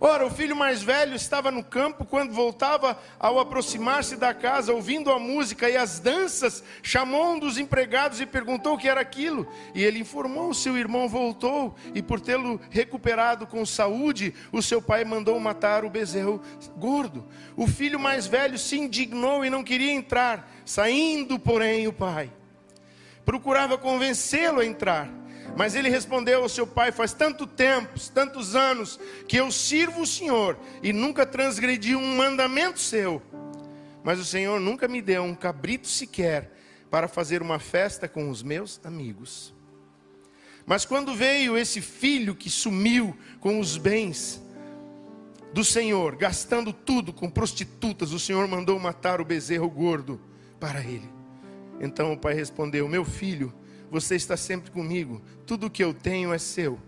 Ora, 0.00 0.24
o 0.24 0.30
filho 0.30 0.54
mais 0.54 0.80
velho 0.80 1.16
estava 1.16 1.50
no 1.50 1.64
campo 1.64 2.04
quando 2.04 2.32
voltava, 2.32 2.96
ao 3.18 3.40
aproximar-se 3.40 4.16
da 4.16 4.32
casa, 4.32 4.72
ouvindo 4.72 5.10
a 5.10 5.18
música 5.18 5.68
e 5.68 5.76
as 5.76 5.98
danças, 5.98 6.62
chamou 6.82 7.32
um 7.32 7.38
dos 7.38 7.58
empregados 7.58 8.20
e 8.20 8.26
perguntou 8.26 8.74
o 8.74 8.78
que 8.78 8.88
era 8.88 9.00
aquilo. 9.00 9.48
E 9.74 9.82
ele 9.82 9.98
informou: 9.98 10.54
seu 10.54 10.76
irmão 10.76 11.08
voltou, 11.08 11.74
e 11.94 12.00
por 12.00 12.20
tê-lo 12.20 12.60
recuperado 12.70 13.46
com 13.46 13.66
saúde, 13.66 14.32
o 14.52 14.62
seu 14.62 14.80
pai 14.80 15.04
mandou 15.04 15.38
matar 15.40 15.84
o 15.84 15.90
bezerro 15.90 16.40
gordo. 16.76 17.26
O 17.56 17.66
filho 17.66 17.98
mais 17.98 18.26
velho 18.26 18.56
se 18.56 18.78
indignou 18.78 19.44
e 19.44 19.50
não 19.50 19.64
queria 19.64 19.92
entrar, 19.92 20.48
saindo, 20.64 21.38
porém, 21.40 21.88
o 21.88 21.92
pai 21.92 22.30
procurava 23.28 23.76
convencê-lo 23.76 24.60
a 24.60 24.64
entrar. 24.64 25.17
Mas 25.56 25.74
ele 25.74 25.88
respondeu 25.88 26.42
ao 26.42 26.48
seu 26.48 26.66
pai: 26.66 26.92
Faz 26.92 27.12
tanto 27.12 27.46
tempo, 27.46 27.98
tantos 28.14 28.54
anos, 28.54 28.98
que 29.26 29.36
eu 29.36 29.50
sirvo 29.50 30.02
o 30.02 30.06
Senhor 30.06 30.58
e 30.82 30.92
nunca 30.92 31.26
transgredi 31.26 31.94
um 31.96 32.16
mandamento 32.16 32.80
seu. 32.80 33.22
Mas 34.02 34.18
o 34.18 34.24
Senhor 34.24 34.60
nunca 34.60 34.88
me 34.88 35.02
deu 35.02 35.22
um 35.22 35.34
cabrito 35.34 35.88
sequer 35.88 36.52
para 36.90 37.08
fazer 37.08 37.42
uma 37.42 37.58
festa 37.58 38.08
com 38.08 38.30
os 38.30 38.42
meus 38.42 38.80
amigos. 38.84 39.54
Mas 40.64 40.84
quando 40.84 41.14
veio 41.14 41.56
esse 41.56 41.80
filho 41.80 42.34
que 42.34 42.50
sumiu 42.50 43.16
com 43.40 43.58
os 43.58 43.76
bens 43.76 44.42
do 45.52 45.64
Senhor, 45.64 46.14
gastando 46.16 46.72
tudo 46.72 47.12
com 47.12 47.30
prostitutas, 47.30 48.12
o 48.12 48.18
Senhor 48.18 48.46
mandou 48.46 48.78
matar 48.78 49.20
o 49.20 49.24
bezerro 49.24 49.68
gordo 49.70 50.20
para 50.60 50.80
ele. 50.80 51.08
Então 51.80 52.12
o 52.12 52.18
pai 52.18 52.34
respondeu: 52.34 52.88
Meu 52.88 53.04
filho, 53.04 53.52
você 53.90 54.16
está 54.16 54.36
sempre 54.36 54.70
comigo, 54.70 55.22
tudo 55.46 55.66
o 55.66 55.70
que 55.70 55.82
eu 55.82 55.94
tenho 55.94 56.32
é 56.32 56.38
seu. 56.38 56.78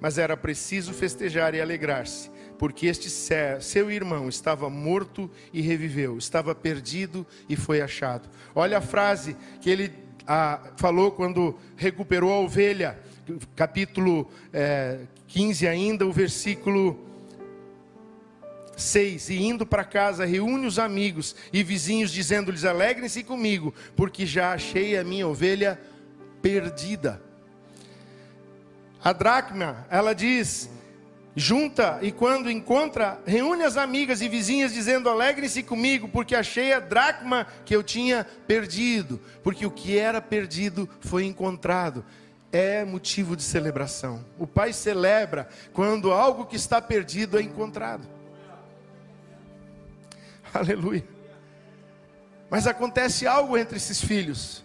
Mas 0.00 0.18
era 0.18 0.36
preciso 0.36 0.92
festejar 0.92 1.54
e 1.54 1.60
alegrar-se, 1.60 2.30
porque 2.58 2.86
este 2.86 3.08
seu 3.60 3.90
irmão 3.90 4.28
estava 4.28 4.68
morto 4.68 5.30
e 5.52 5.60
reviveu, 5.60 6.18
estava 6.18 6.54
perdido 6.54 7.26
e 7.48 7.56
foi 7.56 7.80
achado. 7.80 8.28
Olha 8.54 8.78
a 8.78 8.80
frase 8.80 9.36
que 9.60 9.70
ele 9.70 9.92
ah, 10.26 10.60
falou 10.76 11.12
quando 11.12 11.56
recuperou 11.76 12.32
a 12.32 12.40
ovelha, 12.40 12.98
capítulo 13.54 14.30
é, 14.52 15.00
15 15.28 15.66
ainda, 15.66 16.06
o 16.06 16.12
versículo 16.12 17.12
6: 18.76 19.30
E 19.30 19.42
indo 19.42 19.66
para 19.66 19.84
casa, 19.84 20.24
reúne 20.24 20.66
os 20.66 20.78
amigos 20.78 21.34
e 21.52 21.62
vizinhos, 21.62 22.10
dizendo-lhes: 22.10 22.64
Alegrem-se 22.64 23.22
comigo, 23.22 23.74
porque 23.96 24.26
já 24.26 24.52
achei 24.52 24.96
a 24.96 25.04
minha 25.04 25.26
ovelha 25.26 25.80
perdida. 26.42 27.22
A 29.02 29.12
dracma, 29.12 29.86
ela 29.88 30.14
diz, 30.14 30.68
junta 31.34 31.98
e 32.02 32.12
quando 32.12 32.50
encontra, 32.50 33.20
reúne 33.24 33.64
as 33.64 33.76
amigas 33.76 34.20
e 34.20 34.28
vizinhas 34.28 34.72
dizendo: 34.72 35.08
"Alegrem-se 35.08 35.62
comigo, 35.62 36.08
porque 36.08 36.34
achei 36.34 36.72
a 36.72 36.80
dracma 36.80 37.46
que 37.64 37.74
eu 37.74 37.82
tinha 37.82 38.26
perdido, 38.46 39.20
porque 39.42 39.64
o 39.64 39.70
que 39.70 39.98
era 39.98 40.20
perdido 40.20 40.88
foi 41.00 41.24
encontrado." 41.24 42.04
É 42.54 42.84
motivo 42.84 43.34
de 43.34 43.42
celebração. 43.42 44.22
O 44.38 44.46
pai 44.46 44.74
celebra 44.74 45.48
quando 45.72 46.12
algo 46.12 46.44
que 46.44 46.56
está 46.56 46.82
perdido 46.82 47.38
é 47.38 47.42
encontrado. 47.42 48.06
Aleluia. 50.52 51.02
Mas 52.50 52.66
acontece 52.66 53.26
algo 53.26 53.56
entre 53.56 53.78
esses 53.78 54.04
filhos. 54.04 54.61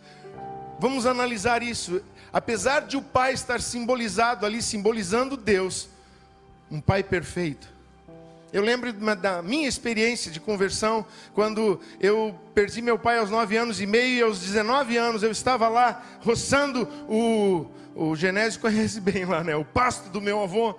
Vamos 0.80 1.06
analisar 1.06 1.64
isso. 1.64 2.02
Apesar 2.32 2.82
de 2.82 2.98
o 2.98 3.02
pai 3.02 3.34
estar 3.34 3.60
simbolizado 3.62 4.46
ali, 4.46 4.62
simbolizando 4.62 5.36
Deus, 5.36 5.90
um 6.70 6.80
pai 6.80 7.04
perfeito. 7.04 7.68
Eu 8.54 8.62
lembro 8.62 8.94
da 8.94 9.42
minha 9.42 9.68
experiência 9.68 10.32
de 10.32 10.40
conversão, 10.40 11.06
quando 11.34 11.82
eu 12.00 12.40
perdi 12.54 12.82
meu 12.82 12.98
pai 12.98 13.18
aos 13.18 13.30
nove 13.30 13.58
anos 13.58 13.82
e 13.82 13.86
meio, 13.86 14.18
e 14.20 14.22
aos 14.22 14.40
19 14.40 14.96
anos 14.98 15.24
eu 15.24 15.32
estava 15.32 15.68
lá 15.68 16.04
roçando 16.22 16.88
o, 17.10 17.66
o 17.94 18.16
Genésio 18.16 18.62
conhece 18.62 19.02
bem 19.02 19.26
lá, 19.26 19.44
né? 19.44 19.56
O 19.56 19.66
pasto 19.66 20.10
do 20.10 20.22
meu 20.22 20.42
avô. 20.42 20.76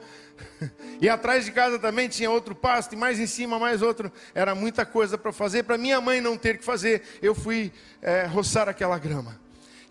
E 1.00 1.09
atrás 1.09 1.45
de 1.45 1.52
casa 1.52 1.78
também 1.78 2.09
tinha 2.09 2.28
outro 2.28 2.57
pasto, 2.57 2.93
e 2.93 2.97
mais 2.97 3.21
em 3.21 3.26
cima 3.26 3.57
mais 3.57 3.83
outro. 3.83 4.11
Era 4.35 4.52
muita 4.52 4.85
coisa 4.85 5.17
para 5.17 5.33
fazer. 5.33 5.62
Para 5.62 5.78
minha 5.78 6.00
mãe 6.00 6.21
não 6.21 6.37
ter 6.37 6.59
que 6.59 6.64
fazer, 6.64 7.02
eu 7.23 7.37
fui 7.37 7.73
é, 8.02 8.26
roçar 8.26 8.69
aquela 8.69 8.99
grama. 8.99 9.38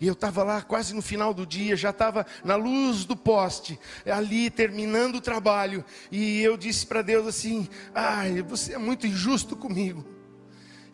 E 0.00 0.06
eu 0.06 0.12
estava 0.12 0.44
lá 0.44 0.62
quase 0.62 0.94
no 0.94 1.02
final 1.02 1.34
do 1.34 1.44
dia, 1.44 1.76
já 1.76 1.90
estava 1.90 2.24
na 2.44 2.54
luz 2.54 3.04
do 3.04 3.16
poste, 3.16 3.78
ali 4.06 4.48
terminando 4.48 5.16
o 5.16 5.20
trabalho. 5.20 5.84
E 6.10 6.40
eu 6.40 6.56
disse 6.56 6.86
para 6.86 7.02
Deus 7.02 7.26
assim: 7.26 7.68
Ai, 7.94 8.42
você 8.42 8.74
é 8.74 8.78
muito 8.78 9.06
injusto 9.06 9.56
comigo. 9.56 10.04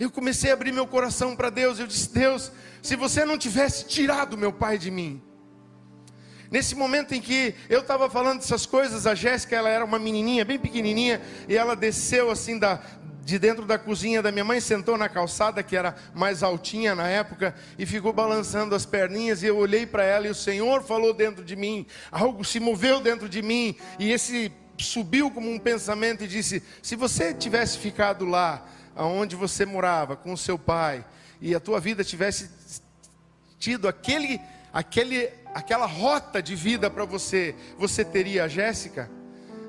Eu 0.00 0.10
comecei 0.10 0.50
a 0.50 0.54
abrir 0.54 0.72
meu 0.72 0.86
coração 0.86 1.36
para 1.36 1.50
Deus. 1.50 1.78
Eu 1.78 1.86
disse: 1.86 2.12
Deus, 2.12 2.50
se 2.82 2.96
você 2.96 3.24
não 3.24 3.36
tivesse 3.36 3.86
tirado 3.86 4.38
meu 4.38 4.52
pai 4.52 4.78
de 4.78 4.90
mim. 4.90 5.22
Nesse 6.50 6.74
momento 6.74 7.12
em 7.12 7.20
que 7.20 7.54
eu 7.68 7.80
estava 7.80 8.08
falando 8.08 8.38
dessas 8.38 8.64
coisas, 8.64 9.06
a 9.06 9.14
Jéssica, 9.14 9.56
ela 9.56 9.68
era 9.68 9.84
uma 9.84 9.98
menininha, 9.98 10.44
bem 10.44 10.58
pequenininha, 10.58 11.20
e 11.48 11.56
ela 11.56 11.74
desceu 11.74 12.30
assim 12.30 12.58
da, 12.58 12.80
de 13.24 13.38
dentro 13.38 13.64
da 13.64 13.78
cozinha 13.78 14.20
da 14.20 14.30
minha 14.30 14.44
mãe, 14.44 14.60
sentou 14.60 14.98
na 14.98 15.08
calçada, 15.08 15.62
que 15.62 15.74
era 15.74 15.94
mais 16.14 16.42
altinha 16.42 16.94
na 16.94 17.08
época, 17.08 17.54
e 17.78 17.86
ficou 17.86 18.12
balançando 18.12 18.74
as 18.74 18.84
perninhas. 18.84 19.42
E 19.42 19.46
eu 19.46 19.56
olhei 19.56 19.86
para 19.86 20.04
ela 20.04 20.26
e 20.26 20.30
o 20.30 20.34
Senhor 20.34 20.82
falou 20.82 21.14
dentro 21.14 21.42
de 21.42 21.56
mim, 21.56 21.86
algo 22.12 22.44
se 22.44 22.60
moveu 22.60 23.00
dentro 23.00 23.28
de 23.28 23.40
mim, 23.40 23.74
e 23.98 24.12
esse 24.12 24.52
subiu 24.78 25.30
como 25.30 25.50
um 25.50 25.58
pensamento 25.58 26.24
e 26.24 26.28
disse: 26.28 26.62
Se 26.82 26.96
você 26.96 27.32
tivesse 27.32 27.78
ficado 27.78 28.26
lá, 28.26 28.66
aonde 28.94 29.34
você 29.34 29.64
morava, 29.64 30.16
com 30.16 30.32
o 30.32 30.38
seu 30.38 30.58
pai, 30.58 31.04
e 31.40 31.54
a 31.54 31.60
tua 31.60 31.80
vida 31.80 32.04
tivesse 32.04 32.50
tido 33.58 33.88
aquele, 33.88 34.38
aquele, 34.72 35.30
aquela 35.54 35.86
rota 35.86 36.42
de 36.42 36.54
vida 36.54 36.90
para 36.90 37.06
você, 37.06 37.54
você 37.78 38.04
teria 38.04 38.44
a 38.44 38.48
Jéssica? 38.48 39.10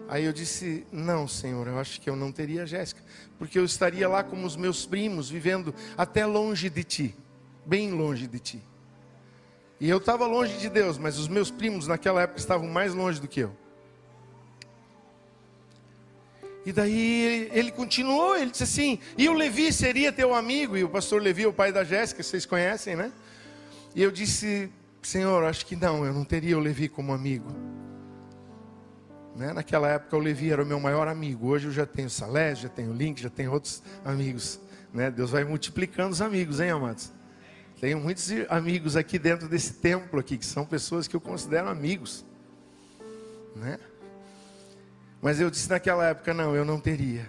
Aí 0.07 0.25
eu 0.25 0.33
disse: 0.33 0.85
Não, 0.91 1.27
Senhor, 1.27 1.67
eu 1.67 1.79
acho 1.79 1.99
que 1.99 2.09
eu 2.09 2.15
não 2.15 2.31
teria 2.31 2.65
Jéssica, 2.65 3.01
porque 3.37 3.57
eu 3.57 3.65
estaria 3.65 4.07
lá 4.07 4.23
como 4.23 4.45
os 4.45 4.55
meus 4.55 4.85
primos, 4.85 5.29
vivendo 5.29 5.73
até 5.97 6.25
longe 6.25 6.69
de 6.69 6.83
ti, 6.83 7.15
bem 7.65 7.91
longe 7.91 8.27
de 8.27 8.39
ti. 8.39 8.63
E 9.79 9.89
eu 9.89 9.97
estava 9.97 10.25
longe 10.25 10.57
de 10.57 10.69
Deus, 10.69 10.97
mas 10.97 11.17
os 11.17 11.27
meus 11.27 11.51
primos 11.51 11.87
naquela 11.87 12.21
época 12.21 12.39
estavam 12.39 12.67
mais 12.67 12.93
longe 12.93 13.19
do 13.19 13.27
que 13.27 13.41
eu. 13.41 13.55
E 16.65 16.71
daí 16.71 17.49
ele, 17.53 17.71
continuou, 17.71 18.35
ele 18.35 18.51
disse 18.51 18.63
assim: 18.63 18.99
e 19.17 19.29
o 19.29 19.33
Levi 19.33 19.71
seria 19.71 20.11
teu 20.11 20.33
amigo? 20.33 20.77
E 20.77 20.83
o 20.83 20.89
pastor 20.89 21.21
Levi 21.21 21.45
o 21.45 21.53
pai 21.53 21.71
da 21.71 21.83
Jéssica, 21.83 22.23
vocês 22.23 22.45
conhecem, 22.45 22.95
né? 22.95 23.11
E 23.93 24.01
eu 24.01 24.11
disse: 24.11 24.69
Senhor, 25.01 25.43
acho 25.43 25.65
que 25.65 25.75
não, 25.75 26.05
eu 26.05 26.13
não 26.13 26.23
teria 26.23 26.57
o 26.57 26.61
Levi 26.61 26.89
como 26.89 27.13
amigo. 27.13 27.74
Né? 29.35 29.51
Naquela 29.51 29.89
época 29.89 30.15
o 30.15 30.19
Levi 30.19 30.51
era 30.51 30.63
o 30.63 30.65
meu 30.65 30.79
maior 30.79 31.07
amigo. 31.07 31.47
Hoje 31.47 31.67
eu 31.67 31.71
já 31.71 31.85
tenho 31.85 32.09
Salés, 32.09 32.59
já 32.59 32.69
tenho 32.69 32.93
Link, 32.93 33.21
já 33.21 33.29
tenho 33.29 33.51
outros 33.51 33.83
amigos. 34.03 34.59
Né? 34.93 35.11
Deus 35.11 35.31
vai 35.31 35.43
multiplicando 35.43 36.11
os 36.11 36.21
amigos, 36.21 36.59
hein, 36.59 36.71
amados? 36.71 37.11
Tenho 37.81 37.99
muitos 37.99 38.29
amigos 38.49 38.95
aqui 38.95 39.19
dentro 39.19 39.49
desse 39.49 39.73
templo 39.73 40.19
aqui, 40.19 40.37
que 40.37 40.45
são 40.45 40.65
pessoas 40.65 41.07
que 41.07 41.15
eu 41.15 41.21
considero 41.21 41.67
amigos. 41.67 42.25
Né? 43.55 43.77
Mas 45.21 45.39
eu 45.41 45.49
disse 45.49 45.69
naquela 45.69 46.05
época, 46.05 46.33
não, 46.33 46.55
eu 46.55 46.63
não 46.63 46.79
teria. 46.79 47.27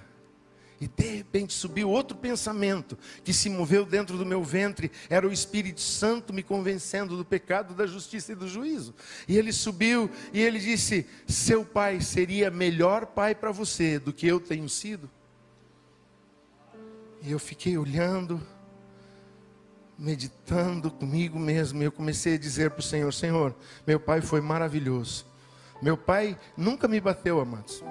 E 0.79 0.87
de 0.87 1.17
repente 1.17 1.55
subiu 1.55 1.89
outro 1.89 2.17
pensamento 2.17 2.99
que 3.25 3.33
se 3.33 3.49
moveu 3.49 3.87
dentro 3.87 4.19
do 4.19 4.27
meu 4.27 4.45
ventre, 4.45 4.91
era 5.09 5.27
o 5.27 5.33
Espírito 5.33 5.81
Santo 5.81 6.35
me 6.35 6.43
convencendo 6.43 7.17
do 7.17 7.25
pecado, 7.25 7.75
da 7.75 7.87
justiça 7.87 8.33
e 8.33 8.35
do 8.35 8.47
juízo. 8.47 8.95
E 9.27 9.39
ele 9.39 9.53
subiu 9.53 10.11
e 10.35 10.41
ele 10.41 10.59
disse: 10.59 11.07
Seu 11.27 11.65
pai 11.65 12.03
seria 12.03 12.51
melhor 12.51 13.07
pai 13.07 13.35
para 13.35 13.51
você 13.51 13.99
do 13.99 14.13
que 14.13 14.27
eu 14.27 14.39
tenho 14.39 14.69
sido. 14.69 15.09
E 17.23 17.31
eu 17.33 17.39
fiquei 17.39 17.79
olhando, 17.79 18.39
meditando 19.99 20.91
comigo 20.91 21.39
mesmo, 21.39 21.81
e 21.81 21.87
eu 21.87 21.93
comecei 21.93 22.35
a 22.35 22.39
dizer 22.39 22.71
para 22.71 22.81
o 22.81 22.83
Senhor: 22.83 23.13
Senhor, 23.15 23.57
meu 23.87 23.99
pai 23.99 24.21
foi 24.21 24.43
maravilhoso. 24.43 25.25
Meu 25.81 25.97
pai 25.97 26.39
nunca 26.55 26.87
me 26.87 27.01
bateu, 27.01 27.41
amados. 27.41 27.83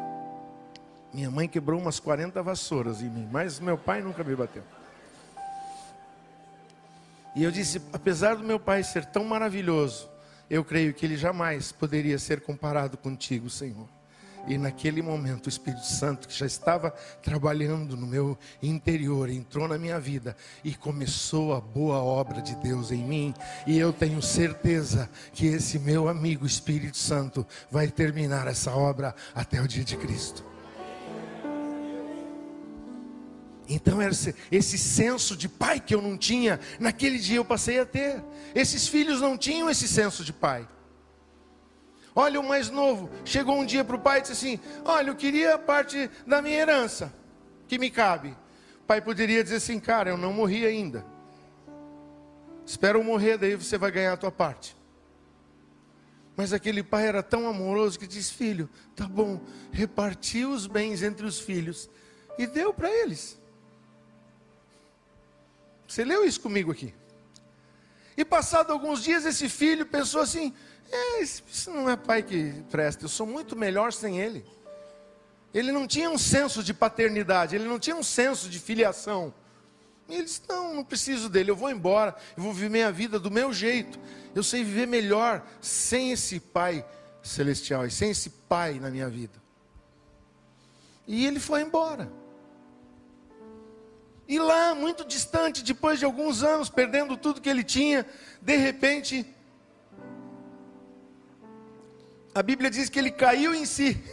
Minha 1.16 1.32
mãe 1.32 1.48
quebrou 1.48 1.80
umas 1.80 1.98
40 1.98 2.44
vassouras 2.44 3.02
em 3.02 3.10
mim, 3.10 3.26
mas 3.32 3.58
meu 3.58 3.78
pai 3.78 4.02
nunca 4.02 4.22
me 4.22 4.36
bateu. 4.36 4.62
E 7.34 7.42
eu 7.42 7.50
disse: 7.50 7.82
apesar 7.94 8.36
do 8.36 8.44
meu 8.44 8.60
pai 8.60 8.84
ser 8.84 9.06
tão 9.06 9.24
maravilhoso, 9.24 10.10
eu 10.50 10.62
creio 10.62 10.94
que 10.94 11.06
ele 11.06 11.16
jamais 11.16 11.72
poderia 11.72 12.20
ser 12.20 12.42
comparado 12.42 12.98
contigo, 12.98 13.50
Senhor. 13.50 13.88
E 14.46 14.58
naquele 14.58 15.02
momento, 15.02 15.46
o 15.46 15.50
Espírito 15.50 15.86
Santo, 15.86 16.28
que 16.28 16.38
já 16.38 16.46
estava 16.46 16.92
trabalhando 17.24 17.96
no 17.96 18.06
meu 18.06 18.38
interior, 18.62 19.30
entrou 19.30 19.70
na 19.70 19.78
minha 19.78 19.98
vida 20.02 20.36
e 20.66 20.76
começou 20.76 21.56
a 21.56 21.62
boa 21.62 21.96
obra 21.96 22.42
de 22.42 22.58
Deus 22.58 22.92
em 22.92 23.02
mim. 23.02 23.34
E 23.66 23.80
eu 23.80 23.94
tenho 23.94 24.22
certeza 24.22 25.10
que 25.32 25.48
esse 25.48 25.80
meu 25.80 26.10
amigo 26.10 26.46
Espírito 26.46 26.98
Santo 26.98 27.48
vai 27.72 27.88
terminar 27.88 28.48
essa 28.48 28.76
obra 28.76 29.16
até 29.34 29.62
o 29.62 29.68
dia 29.68 29.86
de 29.86 29.96
Cristo. 29.96 30.55
Então, 33.68 34.02
esse, 34.02 34.36
esse 34.52 34.78
senso 34.78 35.36
de 35.36 35.50
pai 35.50 35.80
que 35.80 35.96
eu 35.96 36.02
não 36.02 36.18
tinha, 36.18 36.60
naquele 36.80 37.18
dia 37.18 37.38
eu 37.38 37.46
passei 37.46 37.80
a 37.80 37.86
ter. 37.86 38.24
Esses 38.54 38.88
filhos 38.88 39.22
não 39.22 39.38
tinham 39.38 39.70
esse 39.70 39.88
senso 39.88 40.24
de 40.24 40.32
pai. 40.32 40.68
Olha, 42.16 42.40
o 42.40 42.48
mais 42.48 42.70
novo 42.70 43.10
chegou 43.26 43.58
um 43.58 43.66
dia 43.66 43.84
para 43.84 43.96
o 43.96 44.00
pai 44.00 44.20
e 44.20 44.22
disse 44.22 44.34
assim: 44.34 44.60
Olha, 44.86 45.10
eu 45.10 45.16
queria 45.16 45.58
parte 45.58 46.10
da 46.26 46.42
minha 46.42 46.58
herança 46.58 47.14
que 47.68 47.78
me 47.78 47.90
cabe. 47.90 48.30
O 48.82 48.86
pai 48.86 49.02
poderia 49.02 49.44
dizer 49.44 49.58
assim: 49.58 49.80
Cara, 49.80 50.12
eu 50.12 50.18
não 50.18 50.32
morri 50.32 50.66
ainda. 50.66 51.06
Espera 52.66 52.98
eu 52.98 53.04
morrer, 53.04 53.38
daí 53.38 53.56
você 53.56 53.78
vai 53.78 53.92
ganhar 53.92 54.14
a 54.14 54.18
tua 54.18 54.32
parte. 54.32 54.78
Mas 56.38 56.54
aquele 56.54 56.84
pai 56.84 57.08
era 57.08 57.22
tão 57.22 57.48
amoroso 57.50 58.00
que 58.00 58.08
disse: 58.08 58.34
Filho, 58.34 58.70
tá 58.96 59.08
bom, 59.08 59.42
repartiu 59.72 60.52
os 60.52 60.68
bens 60.68 61.04
entre 61.04 61.26
os 61.26 61.40
filhos 61.40 61.90
e 62.38 62.48
deu 62.48 62.74
para 62.74 62.90
eles. 62.90 63.38
Você 65.88 66.04
leu 66.04 66.26
isso 66.26 66.42
comigo 66.42 66.72
aqui. 66.72 66.94
E 68.18 68.24
passado 68.24 68.72
alguns 68.72 69.04
dias, 69.04 69.26
esse 69.26 69.50
filho 69.50 69.86
pensou 69.86 70.22
assim: 70.22 70.54
é, 70.92 71.22
isso 71.22 71.72
não 71.72 71.90
é 71.90 71.96
pai 71.96 72.24
que 72.24 72.64
presta, 72.70 73.06
eu 73.06 73.10
sou 73.10 73.26
muito 73.26 73.56
melhor 73.56 73.92
sem 73.92 74.20
ele. 74.20 74.46
Ele 75.54 75.72
não 75.72 75.88
tinha 75.88 76.10
um 76.10 76.18
senso 76.18 76.64
de 76.64 76.74
paternidade, 76.74 77.56
ele 77.56 77.66
não 77.66 77.80
tinha 77.80 77.96
um 77.96 78.04
senso 78.04 78.50
de 78.50 78.60
filiação. 78.60 79.34
E 80.08 80.16
ele 80.16 80.24
disse: 80.24 80.42
Não, 80.48 80.74
não 80.74 80.84
preciso 80.84 81.30
dele, 81.30 81.52
eu 81.52 81.56
vou 81.56 81.70
embora, 81.70 82.16
eu 82.36 82.44
vou 82.44 82.54
viver 82.54 82.70
minha 82.70 82.92
vida 82.92 83.20
do 83.20 83.32
meu 83.32 83.54
jeito. 83.54 84.00
Eu 84.34 84.44
sei 84.44 84.64
viver 84.64 84.86
melhor 84.86 85.46
sem 85.62 86.12
esse 86.12 86.40
pai 86.40 86.86
celestial 87.24 87.86
e 87.86 87.92
sem 87.92 88.12
esse 88.12 88.30
pai 88.30 88.80
na 88.80 88.90
minha 88.90 89.10
vida. 89.10 89.42
E 91.08 91.26
ele 91.26 91.40
foi 91.40 91.62
embora. 91.62 92.12
E 94.28 94.40
lá, 94.40 94.74
muito 94.74 95.06
distante, 95.06 95.64
depois 95.64 96.00
de 96.00 96.06
alguns 96.06 96.44
anos, 96.44 96.70
perdendo 96.70 97.16
tudo 97.16 97.42
que 97.42 97.50
ele 97.50 97.64
tinha, 97.64 98.06
de 98.42 98.56
repente, 98.58 99.26
a 102.34 102.42
Bíblia 102.42 102.70
diz 102.70 102.90
que 102.90 102.98
ele 102.98 103.12
caiu 103.12 103.54
em 103.54 103.66
si. 103.66 104.04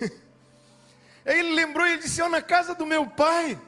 Aí 1.25 1.39
ele 1.41 1.55
lembrou 1.55 1.87
e 1.87 1.97
disse: 1.97 2.21
oh, 2.21 2.29
Na 2.29 2.43
casa 2.43 2.75
do 2.75 2.85
meu 2.85 3.07
pai, 3.07 3.59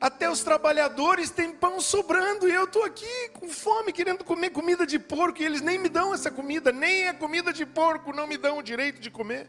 até 0.00 0.28
os 0.28 0.42
trabalhadores 0.42 1.30
têm 1.30 1.52
pão 1.52 1.80
sobrando 1.80 2.48
e 2.48 2.52
eu 2.52 2.64
estou 2.64 2.84
aqui 2.84 3.28
com 3.34 3.48
fome, 3.48 3.92
querendo 3.92 4.24
comer 4.24 4.50
comida 4.50 4.84
de 4.84 4.98
porco, 4.98 5.40
e 5.40 5.44
eles 5.44 5.60
nem 5.60 5.78
me 5.78 5.88
dão 5.88 6.12
essa 6.12 6.30
comida, 6.30 6.72
nem 6.72 7.06
a 7.06 7.14
comida 7.14 7.52
de 7.52 7.64
porco 7.64 8.12
não 8.12 8.26
me 8.26 8.36
dão 8.36 8.58
o 8.58 8.62
direito 8.62 8.98
de 8.98 9.10
comer. 9.10 9.48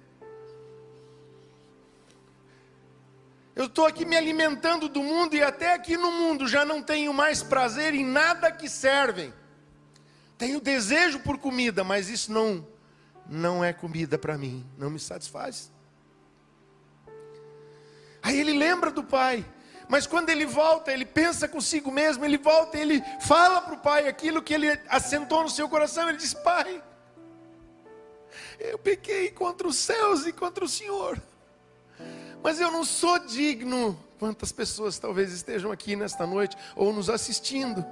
Eu 3.56 3.66
estou 3.66 3.86
aqui 3.86 4.04
me 4.04 4.18
alimentando 4.18 4.90
do 4.90 5.04
mundo 5.04 5.36
e 5.36 5.44
até 5.44 5.74
aqui 5.74 5.96
no 5.96 6.12
mundo 6.12 6.48
já 6.48 6.66
não 6.66 6.82
tenho 6.82 7.14
mais 7.14 7.44
prazer 7.44 7.94
em 7.94 8.06
nada 8.06 8.52
que 8.52 8.68
servem. 8.68 9.34
Tenho 10.38 10.60
desejo 10.60 11.20
por 11.20 11.38
comida, 11.38 11.84
mas 11.84 12.10
isso 12.10 12.32
não 12.32 12.68
não 13.26 13.64
é 13.64 13.72
comida 13.72 14.18
para 14.18 14.38
mim, 14.38 14.66
não 14.78 14.90
me 14.90 15.00
satisfaz. 15.00 15.72
Aí 18.22 18.40
ele 18.40 18.54
lembra 18.54 18.92
do 18.92 19.04
pai, 19.04 19.46
mas 19.88 20.08
quando 20.08 20.30
ele 20.30 20.46
volta, 20.46 20.92
ele 20.92 21.06
pensa 21.06 21.48
consigo 21.48 21.92
mesmo, 21.92 22.24
ele 22.24 22.38
volta 22.38 22.78
e 22.78 22.82
ele 22.82 23.04
fala 23.22 23.62
para 23.62 23.74
o 23.74 23.80
pai 23.80 24.08
aquilo 24.08 24.42
que 24.42 24.54
ele 24.54 24.70
assentou 24.88 25.44
no 25.44 25.50
seu 25.50 25.70
coração. 25.70 26.08
Ele 26.10 26.18
diz: 26.18 26.34
Pai, 26.34 26.82
eu 28.60 28.80
pequei 28.80 29.30
contra 29.30 29.68
os 29.68 29.78
céus 29.78 30.26
e 30.26 30.32
contra 30.32 30.64
o 30.64 30.70
Senhor, 30.70 31.22
mas 32.44 32.60
eu 32.60 32.70
não 32.70 32.84
sou 32.84 33.18
digno. 33.20 33.98
Quantas 34.20 34.52
pessoas 34.52 35.00
talvez 35.00 35.32
estejam 35.32 35.72
aqui 35.72 35.96
nesta 35.96 36.28
noite 36.28 36.58
ou 36.76 36.94
nos 36.94 37.10
assistindo? 37.10 37.84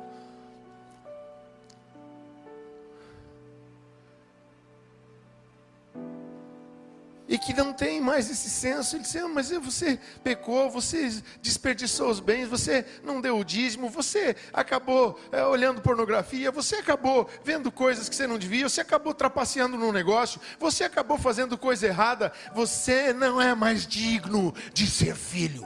E 7.32 7.38
que 7.38 7.54
não 7.54 7.72
tem 7.72 8.02
mais 8.02 8.30
esse 8.30 8.50
senso. 8.50 8.98
Ele 8.98 9.04
disse: 9.04 9.18
ah, 9.18 9.28
Mas 9.30 9.50
você 9.52 9.98
pecou, 10.22 10.70
você 10.70 11.10
desperdiçou 11.42 12.10
os 12.10 12.20
bens, 12.20 12.50
você 12.50 12.86
não 13.06 13.22
deu 13.22 13.40
o 13.40 13.46
dízimo, 13.46 13.90
você 13.90 14.36
acabou 14.52 15.18
é, 15.32 15.42
olhando 15.46 15.82
pornografia, 15.82 16.52
você 16.52 16.76
acabou 16.76 17.30
vendo 17.42 17.72
coisas 17.72 18.10
que 18.10 18.16
você 18.16 18.28
não 18.28 18.38
devia, 18.38 18.68
você 18.68 18.82
acabou 18.82 19.14
trapaceando 19.14 19.78
no 19.78 19.94
negócio, 19.94 20.42
você 20.60 20.84
acabou 20.84 21.18
fazendo 21.18 21.58
coisa 21.58 21.88
errada. 21.88 22.34
Você 22.54 23.14
não 23.14 23.42
é 23.42 23.56
mais 23.56 23.88
digno 23.88 24.54
de 24.74 24.86
ser 24.86 25.16
filho. 25.16 25.66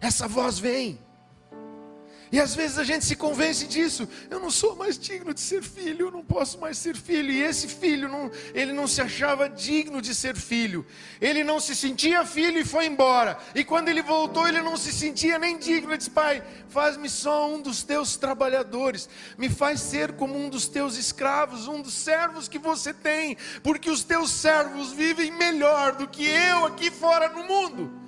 Essa 0.00 0.26
voz 0.26 0.58
vem. 0.58 0.98
E 2.30 2.40
às 2.40 2.54
vezes 2.54 2.78
a 2.78 2.84
gente 2.84 3.04
se 3.04 3.16
convence 3.16 3.66
disso. 3.66 4.08
Eu 4.30 4.38
não 4.38 4.50
sou 4.50 4.76
mais 4.76 4.98
digno 4.98 5.32
de 5.32 5.40
ser 5.40 5.62
filho, 5.62 6.06
eu 6.06 6.10
não 6.10 6.24
posso 6.24 6.58
mais 6.58 6.76
ser 6.76 6.96
filho. 6.96 7.30
E 7.30 7.42
esse 7.42 7.68
filho, 7.68 8.08
não, 8.08 8.30
ele 8.54 8.72
não 8.72 8.86
se 8.86 9.00
achava 9.00 9.48
digno 9.48 10.02
de 10.02 10.14
ser 10.14 10.36
filho. 10.36 10.84
Ele 11.20 11.42
não 11.42 11.58
se 11.58 11.74
sentia 11.74 12.24
filho 12.24 12.58
e 12.58 12.64
foi 12.64 12.86
embora. 12.86 13.38
E 13.54 13.64
quando 13.64 13.88
ele 13.88 14.02
voltou, 14.02 14.46
ele 14.46 14.60
não 14.60 14.76
se 14.76 14.92
sentia 14.92 15.38
nem 15.38 15.58
digno. 15.58 15.90
Ele 15.90 15.98
disse: 15.98 16.10
Pai, 16.10 16.42
faz-me 16.68 17.08
só 17.08 17.50
um 17.50 17.60
dos 17.60 17.82
teus 17.82 18.16
trabalhadores. 18.16 19.08
Me 19.36 19.48
faz 19.48 19.80
ser 19.80 20.12
como 20.12 20.36
um 20.38 20.48
dos 20.48 20.68
teus 20.68 20.96
escravos, 20.96 21.66
um 21.66 21.80
dos 21.80 21.94
servos 21.94 22.48
que 22.48 22.58
você 22.58 22.92
tem. 22.92 23.36
Porque 23.62 23.90
os 23.90 24.04
teus 24.04 24.30
servos 24.30 24.92
vivem 24.92 25.30
melhor 25.30 25.92
do 25.92 26.06
que 26.06 26.26
eu 26.26 26.66
aqui 26.66 26.90
fora 26.90 27.28
no 27.30 27.44
mundo 27.44 28.07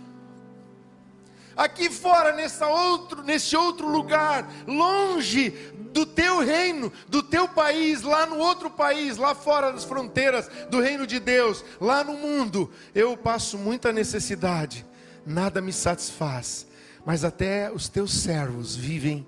aqui 1.61 1.90
fora, 1.90 2.33
nessa 2.33 2.66
outro, 2.66 3.23
nesse 3.23 3.55
outro 3.55 3.87
lugar, 3.87 4.51
longe 4.66 5.51
do 5.92 6.07
teu 6.07 6.38
reino, 6.38 6.90
do 7.07 7.23
teu 7.23 7.46
país, 7.46 8.01
lá 8.01 8.25
no 8.25 8.38
outro 8.38 8.70
país, 8.70 9.18
lá 9.18 9.35
fora 9.35 9.70
das 9.70 9.85
fronteiras 9.85 10.49
do 10.70 10.81
reino 10.81 11.07
de 11.07 11.20
Deus, 11.20 11.62
lá 11.79 12.03
no 12.03 12.14
mundo, 12.14 12.70
eu 12.94 13.14
passo 13.14 13.59
muita 13.59 13.92
necessidade, 13.92 14.87
nada 15.27 15.61
me 15.61 15.73
satisfaz, 15.73 16.66
mas 17.05 17.25
até 17.25 17.70
os 17.70 17.90
teus 17.90 18.12
servos 18.23 18.75
vivem 18.75 19.27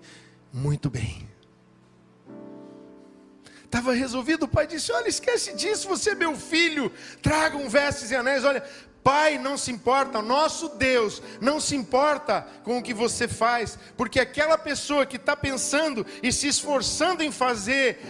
muito 0.50 0.88
bem. 0.88 1.28
Estava 3.64 3.92
resolvido, 3.94 4.44
o 4.44 4.48
pai 4.48 4.66
disse: 4.66 4.92
Olha, 4.92 5.08
esquece 5.08 5.54
disso, 5.54 5.88
você 5.88 6.10
é 6.10 6.14
meu 6.14 6.36
filho, 6.36 6.92
tragam 7.22 7.70
vestes 7.70 8.10
e 8.10 8.14
anéis. 8.14 8.44
Olha, 8.44 8.62
Pai 9.02 9.36
não 9.36 9.56
se 9.56 9.72
importa, 9.72 10.20
o 10.20 10.22
nosso 10.22 10.68
Deus 10.70 11.20
não 11.40 11.60
se 11.60 11.74
importa 11.74 12.46
com 12.62 12.78
o 12.78 12.82
que 12.82 12.94
você 12.94 13.26
faz, 13.26 13.78
porque 13.96 14.20
aquela 14.20 14.56
pessoa 14.56 15.04
que 15.04 15.16
está 15.16 15.36
pensando 15.36 16.06
e 16.22 16.32
se 16.32 16.46
esforçando 16.46 17.22
em 17.22 17.32
fazer 17.32 18.00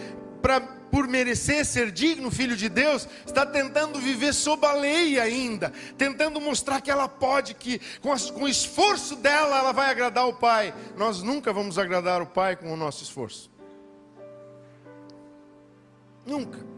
para 0.41 0.61
por 0.93 1.07
merecer 1.07 1.65
ser 1.65 1.91
digno 1.91 2.29
filho 2.29 2.55
de 2.55 2.69
Deus, 2.69 3.07
está 3.25 3.43
tentando 3.43 3.99
viver 3.99 4.31
sob 4.31 4.63
a 4.63 4.73
lei 4.73 5.19
ainda, 5.19 5.73
tentando 5.97 6.39
mostrar 6.39 6.81
que 6.81 6.91
ela 6.91 7.09
pode, 7.09 7.55
que 7.55 7.81
com, 7.99 8.11
as, 8.11 8.29
com 8.29 8.43
o 8.43 8.47
esforço 8.47 9.15
dela 9.15 9.57
ela 9.57 9.71
vai 9.71 9.89
agradar 9.89 10.27
o 10.27 10.35
Pai. 10.35 10.71
Nós 10.95 11.23
nunca 11.23 11.51
vamos 11.51 11.79
agradar 11.79 12.21
o 12.21 12.27
Pai 12.27 12.55
com 12.55 12.71
o 12.71 12.77
nosso 12.77 13.01
esforço. 13.01 13.49
Nunca. 16.23 16.72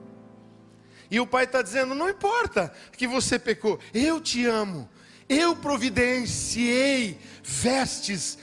E 1.16 1.20
o 1.22 1.26
pai 1.26 1.46
está 1.46 1.62
dizendo: 1.62 1.96
não 1.96 2.10
importa 2.10 2.74
que 2.92 3.08
você 3.08 3.40
pecou, 3.40 3.80
eu 3.94 4.20
te 4.20 4.46
amo, 4.46 4.90
eu 5.30 5.56
providenciei 5.56 7.18
vestes 7.42 8.38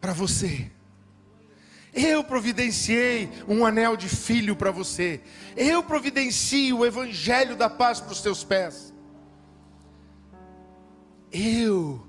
para 0.00 0.12
você. 0.12 0.70
Eu 1.92 2.22
providenciei 2.22 3.28
um 3.48 3.66
anel 3.66 3.96
de 3.96 4.08
filho 4.08 4.54
para 4.54 4.70
você. 4.70 5.20
Eu 5.56 5.82
providencio 5.82 6.78
o 6.78 6.86
evangelho 6.86 7.56
da 7.56 7.68
paz 7.68 7.98
para 7.98 8.12
os 8.12 8.20
teus 8.20 8.44
pés. 8.44 8.94
Eu 11.32 12.06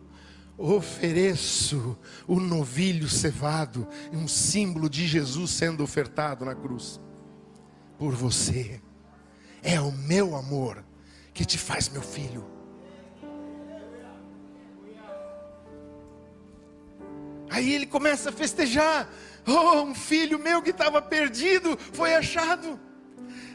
ofereço 0.55 1.97
o 2.27 2.39
novilho 2.39 3.09
cevado, 3.09 3.87
um 4.11 4.27
símbolo 4.27 4.87
de 4.87 5.07
Jesus 5.07 5.49
sendo 5.49 5.83
ofertado 5.83 6.45
na 6.45 6.53
cruz 6.53 7.01
por 8.03 8.15
você. 8.15 8.81
É 9.63 9.79
o 9.79 9.89
meu 9.89 10.35
amor 10.35 10.83
que 11.33 11.45
te 11.45 11.57
faz 11.57 11.87
meu 11.87 12.01
filho. 12.01 12.45
Aí 17.49 17.73
ele 17.73 17.85
começa 17.85 18.29
a 18.29 18.33
festejar. 18.33 19.09
Oh, 19.47 19.83
um 19.83 19.95
filho 19.95 20.37
meu 20.37 20.61
que 20.61 20.71
estava 20.71 21.01
perdido 21.01 21.79
foi 21.93 22.13
achado. 22.13 22.77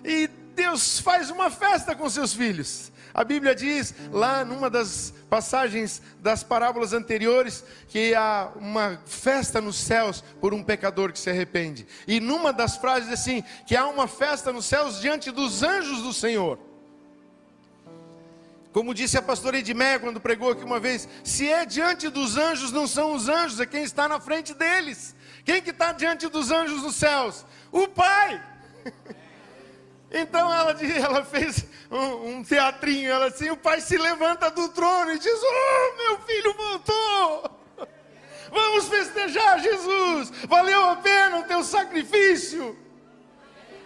E 0.03 0.29
Deus 0.55 0.99
faz 0.99 1.29
uma 1.29 1.51
festa 1.51 1.95
com 1.95 2.09
seus 2.09 2.33
filhos. 2.33 2.91
A 3.13 3.25
Bíblia 3.25 3.55
diz, 3.55 3.95
lá 4.13 4.45
numa 4.45 4.69
das 4.69 5.13
passagens 5.29 6.01
das 6.21 6.43
parábolas 6.43 6.93
anteriores, 6.93 7.65
que 7.89 8.15
há 8.15 8.51
uma 8.57 9.01
festa 9.07 9.61
nos 9.61 9.77
céus 9.77 10.23
por 10.41 10.55
um 10.55 10.63
pecador 10.63 11.13
que 11.13 11.19
se 11.19 11.31
arrepende. 11.31 11.87
E 12.07 12.21
numa 12.21 12.53
das 12.53 12.77
frases 12.77 13.13
assim, 13.13 13.43
que 13.67 13.77
há 13.77 13.87
uma 13.87 14.07
festa 14.07 14.53
nos 14.53 14.67
céus 14.67 15.01
diante 15.01 15.31
dos 15.31 15.63
anjos 15.63 16.03
do 16.03 16.13
Senhor. 16.13 16.59
Como 18.73 18.95
disse 18.95 19.17
a 19.17 19.23
pastora 19.23 19.59
Edmeia 19.59 19.99
quando 19.99 20.21
pregou 20.21 20.51
aqui 20.51 20.63
uma 20.63 20.79
vez, 20.79 21.09
se 21.25 21.49
é 21.49 21.65
diante 21.65 22.09
dos 22.09 22.37
anjos, 22.37 22.71
não 22.71 22.87
são 22.87 23.13
os 23.13 23.29
anjos, 23.29 23.59
é 23.61 23.67
quem 23.67 23.83
está 23.83 24.07
na 24.07 24.21
frente 24.21 24.55
deles. 24.55 25.17
Quem 25.45 25.63
que 25.63 25.71
está 25.71 25.93
diante 25.93 26.29
dos 26.29 26.51
anjos 26.51 26.83
dos 26.83 26.95
céus? 26.95 27.45
O 27.73 27.89
Pai. 27.89 28.41
Então 30.11 30.53
ela, 30.53 30.73
ela 30.73 31.25
fez 31.25 31.67
um, 31.91 32.39
um, 32.39 32.45
teatrinho, 32.45 33.11
ela 33.11 33.27
assim, 33.27 33.51
o 33.51 33.57
pai 33.57 33.81
se 33.81 33.99
levanta 33.99 34.51
do 34.51 34.69
trono 34.71 35.13
e 35.13 35.19
diz: 35.19 35.41
Oh, 35.43 35.97
meu 35.97 36.19
filho 36.21 36.55
voltou! 36.55 37.59
Vamos 38.51 38.89
festejar, 38.89 39.61
Jesus! 39.61 40.33
Valeu 40.49 40.89
a 40.89 40.97
pena 40.97 41.39
o 41.39 41.45
teu 41.45 41.63
sacrifício! 41.63 42.77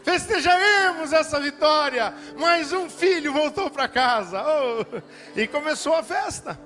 Festejaremos 0.04 1.12
essa 1.12 1.40
vitória! 1.40 2.14
Mais 2.38 2.72
um 2.72 2.88
filho 2.88 3.32
voltou 3.32 3.68
para 3.68 3.88
casa! 3.88 4.40
Oh, 4.44 5.02
e 5.34 5.48
começou 5.48 5.94
a 5.94 6.04
festa. 6.04 6.58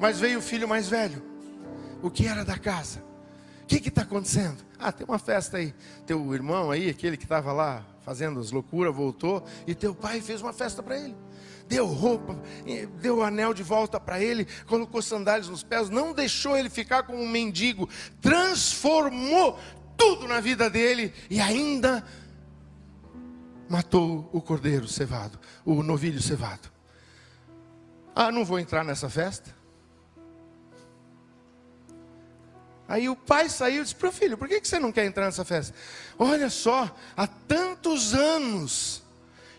Mas 0.00 0.18
veio 0.18 0.40
o 0.40 0.42
filho 0.42 0.66
mais 0.66 0.88
velho, 0.88 1.22
o 2.02 2.10
que 2.10 2.26
era 2.26 2.44
da 2.44 2.58
casa. 2.58 3.04
O 3.62 3.66
que 3.66 3.88
está 3.88 4.02
acontecendo? 4.02 4.64
Ah, 4.78 4.90
tem 4.90 5.06
uma 5.06 5.18
festa 5.18 5.58
aí. 5.58 5.74
Teu 6.06 6.34
irmão 6.34 6.70
aí, 6.70 6.88
aquele 6.88 7.16
que 7.16 7.24
estava 7.24 7.52
lá 7.52 7.84
fazendo 8.08 8.40
as 8.40 8.50
loucuras, 8.50 8.94
voltou 8.94 9.44
e 9.66 9.74
teu 9.74 9.94
pai 9.94 10.22
fez 10.22 10.40
uma 10.40 10.54
festa 10.54 10.82
para 10.82 10.96
ele. 10.96 11.14
Deu 11.68 11.84
roupa, 11.84 12.40
deu 13.02 13.22
anel 13.22 13.52
de 13.52 13.62
volta 13.62 14.00
para 14.00 14.18
ele, 14.18 14.46
colocou 14.66 15.02
sandálias 15.02 15.50
nos 15.50 15.62
pés, 15.62 15.90
não 15.90 16.14
deixou 16.14 16.56
ele 16.56 16.70
ficar 16.70 17.02
como 17.02 17.20
um 17.20 17.28
mendigo, 17.28 17.86
transformou 18.18 19.58
tudo 19.94 20.26
na 20.26 20.40
vida 20.40 20.70
dele 20.70 21.12
e 21.28 21.38
ainda 21.38 22.02
matou 23.68 24.30
o 24.32 24.40
cordeiro 24.40 24.88
cevado, 24.88 25.38
o 25.62 25.82
novilho 25.82 26.22
cevado. 26.22 26.70
Ah, 28.14 28.32
não 28.32 28.42
vou 28.42 28.58
entrar 28.58 28.82
nessa 28.82 29.10
festa. 29.10 29.54
Aí 32.88 33.06
o 33.08 33.14
pai 33.14 33.50
saiu 33.50 33.82
e 33.82 33.84
disse 33.84 33.94
para 33.94 34.08
o 34.08 34.12
filho: 34.12 34.38
Por 34.38 34.48
que 34.48 34.64
você 34.64 34.78
não 34.78 34.90
quer 34.90 35.04
entrar 35.04 35.26
nessa 35.26 35.44
festa? 35.44 35.74
Olha 36.18 36.48
só, 36.48 36.90
há 37.14 37.26
tantos 37.26 38.14
anos 38.14 39.02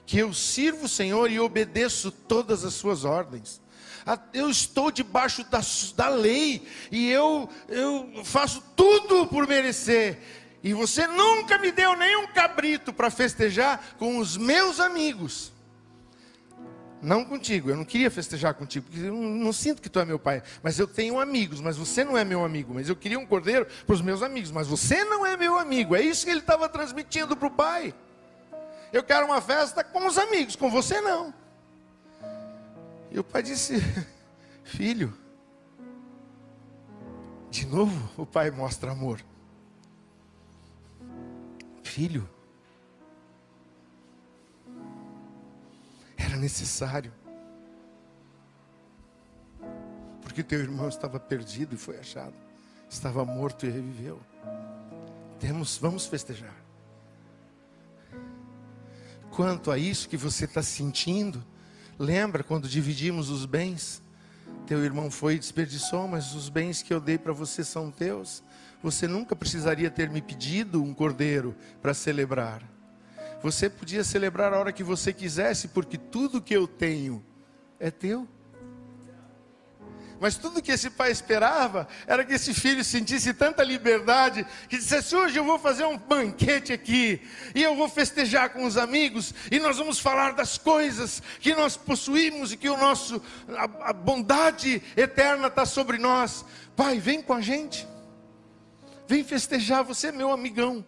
que 0.06 0.18
eu 0.18 0.34
sirvo 0.34 0.86
o 0.86 0.90
Senhor 0.90 1.30
e 1.30 1.40
obedeço 1.40 2.12
todas 2.12 2.66
as 2.66 2.74
suas 2.74 3.06
ordens. 3.06 3.62
Eu 4.34 4.50
estou 4.50 4.90
debaixo 4.90 5.44
da, 5.44 5.62
da 5.96 6.10
lei 6.10 6.68
e 6.92 7.12
eu, 7.12 7.48
eu 7.68 8.24
faço 8.26 8.64
tudo 8.76 9.28
por 9.28 9.48
merecer. 9.48 10.18
E 10.64 10.74
você 10.74 11.06
nunca 11.06 11.60
me 11.60 11.72
deu 11.72 11.96
nenhum 11.96 12.26
cabrito 12.28 12.92
para 12.92 13.12
festejar 13.12 13.96
com 14.00 14.18
os 14.18 14.36
meus 14.36 14.80
amigos. 14.80 15.52
Não 17.02 17.24
contigo, 17.24 17.70
eu 17.70 17.78
não 17.78 17.86
queria 17.86 18.12
festejar 18.12 18.54
contigo, 18.54 18.86
porque 18.86 19.06
eu 19.06 19.14
não, 19.14 19.30
não, 19.30 19.54
sinto 19.54 19.82
que 19.82 19.90
tu 19.90 20.00
é 20.00 20.06
meu 20.06 20.20
pai. 20.20 20.44
Mas 20.62 20.78
eu 20.78 20.86
tenho 20.86 21.20
amigos, 21.20 21.62
mas 21.62 21.78
você 21.78 22.04
não 22.04 22.18
é 22.18 22.26
meu 22.26 22.44
amigo. 22.44 22.74
Mas 22.74 22.90
eu 22.90 22.96
queria 22.96 23.18
um 23.18 23.26
cordeiro 23.26 23.66
para 23.86 23.94
os 23.94 24.02
meus 24.02 24.22
amigos, 24.22 24.52
mas 24.52 24.68
você 24.68 25.06
não 25.06 25.26
é 25.26 25.38
meu 25.38 25.58
amigo. 25.58 25.96
É 25.96 26.02
isso 26.02 26.26
que 26.26 26.32
ele 26.32 26.42
estava 26.42 26.68
transmitindo 26.68 27.38
para 27.38 27.48
o 27.48 27.52
pai. 27.52 27.94
Eu 28.92 29.02
quero 29.02 29.26
uma 29.26 29.40
festa 29.40 29.82
com 29.84 30.06
os 30.08 30.18
amigos, 30.18 30.58
com 30.58 30.70
você 30.70 31.00
não. 31.00 31.34
E 33.12 33.18
o 33.18 33.24
pai 33.24 33.44
disse: 33.44 33.82
Filho, 34.64 35.14
de 37.50 37.66
novo 37.66 38.10
o 38.22 38.26
pai 38.26 38.52
mostra 38.52 38.92
amor. 38.92 39.22
Filho, 41.82 42.30
Era 46.30 46.38
necessário. 46.38 47.12
Porque 50.22 50.44
teu 50.44 50.60
irmão 50.60 50.88
estava 50.88 51.20
perdido 51.20 51.74
e 51.74 51.78
foi 51.78 51.98
achado. 51.98 52.36
Estava 52.88 53.26
morto 53.26 53.66
e 53.66 53.70
reviveu. 53.70 54.20
Temos, 55.40 55.78
vamos 55.78 56.06
festejar. 56.06 56.56
Quanto 59.32 59.72
a 59.72 59.78
isso 59.78 60.08
que 60.08 60.18
você 60.18 60.46
está 60.46 60.62
sentindo, 60.62 61.44
lembra 61.98 62.44
quando 62.44 62.68
dividimos 62.68 63.30
os 63.30 63.46
bens? 63.46 64.02
Teu 64.68 64.84
irmão 64.84 65.10
foi 65.10 65.36
e 65.36 65.40
desperdiçou, 65.40 66.08
mas 66.08 66.36
os 66.36 66.48
bens 66.48 66.84
que 66.84 66.94
eu 66.94 67.00
dei 67.00 67.18
para 67.18 67.34
você 67.34 67.64
são 67.64 67.90
teus. 67.90 68.44
Você 68.84 69.08
nunca 69.08 69.36
precisaria 69.36 69.90
ter 69.90 70.10
me 70.10 70.22
pedido 70.22 70.84
um 70.84 70.94
cordeiro 70.94 71.56
para 71.82 71.94
celebrar. 71.94 72.79
Você 73.42 73.70
podia 73.70 74.04
celebrar 74.04 74.54
a 74.54 74.60
hora 74.60 74.74
que 74.74 74.84
você 74.84 75.14
quisesse, 75.14 75.70
porque 75.70 75.98
tudo 75.98 76.42
que 76.42 76.54
eu 76.54 76.68
tenho 76.68 77.24
é 77.80 77.90
teu. 77.90 78.28
Mas 80.20 80.36
tudo 80.36 80.62
que 80.62 80.74
esse 80.74 80.90
pai 80.90 81.12
esperava 81.12 81.88
era 82.06 82.26
que 82.26 82.34
esse 82.34 82.54
filho 82.54 82.84
sentisse 82.84 83.34
tanta 83.34 83.64
liberdade 83.64 84.46
que 84.68 84.78
dissesse: 84.78 85.16
Hoje 85.16 85.40
eu 85.40 85.46
vou 85.46 85.58
fazer 85.58 85.86
um 85.86 85.98
banquete 85.98 86.74
aqui, 86.74 87.22
e 87.56 87.64
eu 87.64 87.74
vou 87.76 87.88
festejar 87.88 88.50
com 88.50 88.66
os 88.66 88.76
amigos, 88.76 89.34
e 89.50 89.60
nós 89.60 89.78
vamos 89.78 90.00
falar 90.00 90.34
das 90.34 90.58
coisas 90.58 91.24
que 91.40 91.56
nós 91.56 91.78
possuímos 91.78 92.52
e 92.52 92.58
que 92.58 92.70
o 92.70 92.76
nosso, 92.76 93.22
a, 93.56 93.90
a 93.90 93.94
bondade 93.94 94.84
eterna 94.98 95.48
está 95.48 95.66
sobre 95.66 95.98
nós. 95.98 96.44
Pai, 96.76 97.00
vem 97.00 97.22
com 97.22 97.34
a 97.34 97.40
gente, 97.40 97.88
vem 99.08 99.24
festejar, 99.24 99.86
você 99.86 100.08
é 100.08 100.12
meu 100.12 100.32
amigão. 100.32 100.86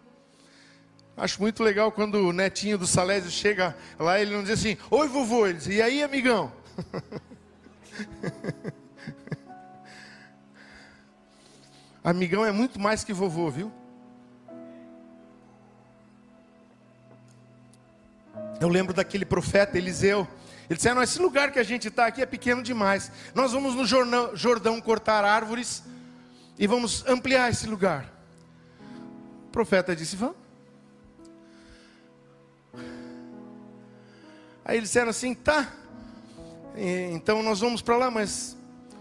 Acho 1.16 1.40
muito 1.40 1.62
legal 1.62 1.92
quando 1.92 2.14
o 2.26 2.32
netinho 2.32 2.78
do 2.78 2.86
Salésio 2.86 3.30
chega 3.30 3.76
lá, 3.98 4.18
ele 4.20 4.34
não 4.34 4.42
diz 4.42 4.58
assim, 4.58 4.76
oi 4.90 5.08
vovô, 5.08 5.46
ele 5.46 5.58
diz, 5.58 5.66
e 5.66 5.82
aí 5.82 6.02
amigão? 6.02 6.50
amigão 12.02 12.44
é 12.44 12.50
muito 12.50 12.80
mais 12.80 13.04
que 13.04 13.12
vovô, 13.12 13.50
viu? 13.50 13.70
Eu 18.58 18.68
lembro 18.68 18.94
daquele 18.94 19.24
profeta 19.24 19.76
Eliseu. 19.76 20.26
Ele 20.70 20.76
disse: 20.76 20.88
ah, 20.88 21.02
esse 21.02 21.20
lugar 21.20 21.50
que 21.50 21.58
a 21.58 21.64
gente 21.64 21.88
está 21.88 22.06
aqui 22.06 22.22
é 22.22 22.26
pequeno 22.26 22.62
demais. 22.62 23.10
Nós 23.34 23.52
vamos 23.52 23.74
no 23.74 23.84
Jordão 23.84 24.80
cortar 24.80 25.24
árvores 25.24 25.82
e 26.56 26.66
vamos 26.66 27.04
ampliar 27.06 27.50
esse 27.50 27.66
lugar. 27.66 28.10
O 29.46 29.50
profeta 29.50 29.96
disse: 29.96 30.14
Vamos. 30.16 30.41
Aí 34.64 34.76
eles 34.76 34.88
disseram 34.88 35.10
assim: 35.10 35.34
tá, 35.34 35.72
então 36.76 37.42
nós 37.42 37.60
vamos 37.60 37.82
para 37.82 37.96
lá, 37.96 38.10
mas 38.10 38.56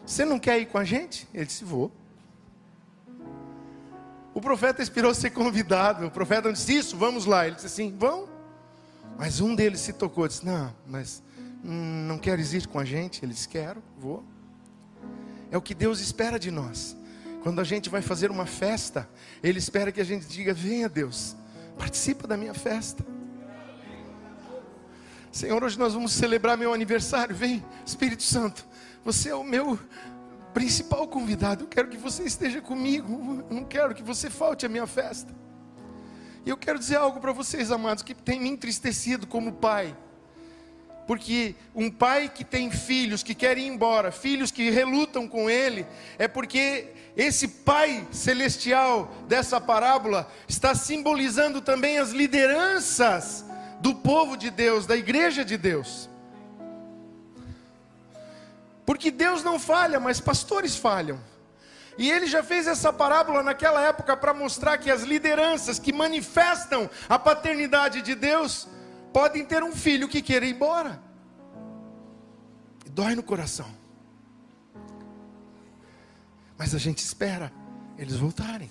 você 0.05 0.25
não 0.25 0.39
quer 0.39 0.59
ir 0.59 0.65
com 0.67 0.77
a 0.77 0.83
gente? 0.83 1.27
Ele 1.33 1.45
disse: 1.45 1.63
vou. 1.63 1.91
O 4.33 4.39
profeta 4.39 4.81
esperou 4.81 5.13
ser 5.13 5.31
convidado. 5.31 6.05
O 6.05 6.11
profeta 6.11 6.51
disse: 6.51 6.75
Isso, 6.75 6.97
vamos 6.97 7.25
lá. 7.25 7.45
Ele 7.45 7.55
disse 7.55 7.67
assim: 7.67 7.95
Vão. 7.97 8.29
Mas 9.17 9.41
um 9.41 9.53
deles 9.53 9.81
se 9.81 9.93
tocou, 9.93 10.27
disse: 10.27 10.45
Não, 10.45 10.73
mas 10.87 11.21
não 11.63 12.17
queres 12.17 12.53
ir 12.53 12.67
com 12.67 12.79
a 12.79 12.85
gente? 12.85 13.23
Ele 13.23 13.33
disse: 13.33 13.47
Quero, 13.47 13.83
vou. 13.97 14.23
É 15.51 15.57
o 15.57 15.61
que 15.61 15.75
Deus 15.75 15.99
espera 15.99 16.39
de 16.39 16.49
nós. 16.49 16.95
Quando 17.43 17.59
a 17.59 17.63
gente 17.63 17.89
vai 17.89 18.01
fazer 18.01 18.31
uma 18.31 18.45
festa, 18.45 19.09
Ele 19.43 19.59
espera 19.59 19.91
que 19.91 19.99
a 19.99 20.05
gente 20.05 20.25
diga: 20.27 20.53
Venha, 20.53 20.87
Deus, 20.87 21.35
participa 21.77 22.27
da 22.27 22.37
minha 22.37 22.53
festa. 22.53 23.05
Senhor, 25.31 25.63
hoje 25.63 25.79
nós 25.79 25.93
vamos 25.93 26.11
celebrar 26.11 26.57
meu 26.57 26.73
aniversário. 26.73 27.33
Vem, 27.33 27.63
Espírito 27.85 28.21
Santo, 28.21 28.65
você 29.01 29.29
é 29.29 29.35
o 29.35 29.45
meu 29.45 29.79
principal 30.53 31.07
convidado. 31.07 31.63
Eu 31.63 31.67
quero 31.69 31.87
que 31.87 31.95
você 31.95 32.23
esteja 32.23 32.59
comigo. 32.59 33.45
Eu 33.49 33.55
não 33.55 33.63
quero 33.63 33.95
que 33.95 34.03
você 34.03 34.29
falte 34.29 34.65
à 34.65 34.69
minha 34.69 34.85
festa. 34.85 35.33
E 36.45 36.49
eu 36.49 36.57
quero 36.57 36.77
dizer 36.77 36.97
algo 36.97 37.21
para 37.21 37.31
vocês, 37.31 37.71
amados, 37.71 38.03
que 38.03 38.13
tem 38.13 38.41
me 38.41 38.49
entristecido 38.49 39.25
como 39.25 39.53
pai. 39.53 39.95
Porque 41.07 41.55
um 41.73 41.89
pai 41.89 42.27
que 42.27 42.43
tem 42.43 42.69
filhos 42.69 43.23
que 43.23 43.33
querem 43.33 43.67
ir 43.67 43.69
embora, 43.69 44.11
filhos 44.11 44.51
que 44.51 44.69
relutam 44.69 45.29
com 45.29 45.49
ele, 45.49 45.87
é 46.19 46.27
porque 46.27 46.89
esse 47.15 47.47
pai 47.47 48.05
celestial 48.11 49.09
dessa 49.29 49.61
parábola 49.61 50.29
está 50.45 50.75
simbolizando 50.75 51.61
também 51.61 51.99
as 51.99 52.11
lideranças 52.11 53.45
do 53.81 53.95
povo 53.95 54.37
de 54.37 54.49
Deus, 54.49 54.85
da 54.85 54.95
igreja 54.95 55.43
de 55.43 55.57
Deus. 55.57 56.09
Porque 58.85 59.09
Deus 59.09 59.43
não 59.43 59.59
falha, 59.59 59.99
mas 59.99 60.19
pastores 60.19 60.75
falham. 60.75 61.19
E 61.97 62.09
ele 62.09 62.27
já 62.27 62.41
fez 62.43 62.67
essa 62.67 62.93
parábola 62.93 63.43
naquela 63.43 63.81
época 63.81 64.15
para 64.15 64.33
mostrar 64.33 64.77
que 64.77 64.89
as 64.89 65.01
lideranças 65.01 65.77
que 65.79 65.91
manifestam 65.91 66.89
a 67.09 67.19
paternidade 67.19 68.01
de 68.01 68.15
Deus 68.15 68.67
podem 69.11 69.43
ter 69.45 69.63
um 69.63 69.71
filho 69.71 70.07
que 70.07 70.21
queira 70.21 70.45
ir 70.45 70.53
embora. 70.55 71.01
E 72.85 72.89
dói 72.89 73.15
no 73.15 73.23
coração. 73.23 73.69
Mas 76.57 76.75
a 76.75 76.77
gente 76.77 76.99
espera 76.99 77.51
eles 77.97 78.15
voltarem. 78.15 78.69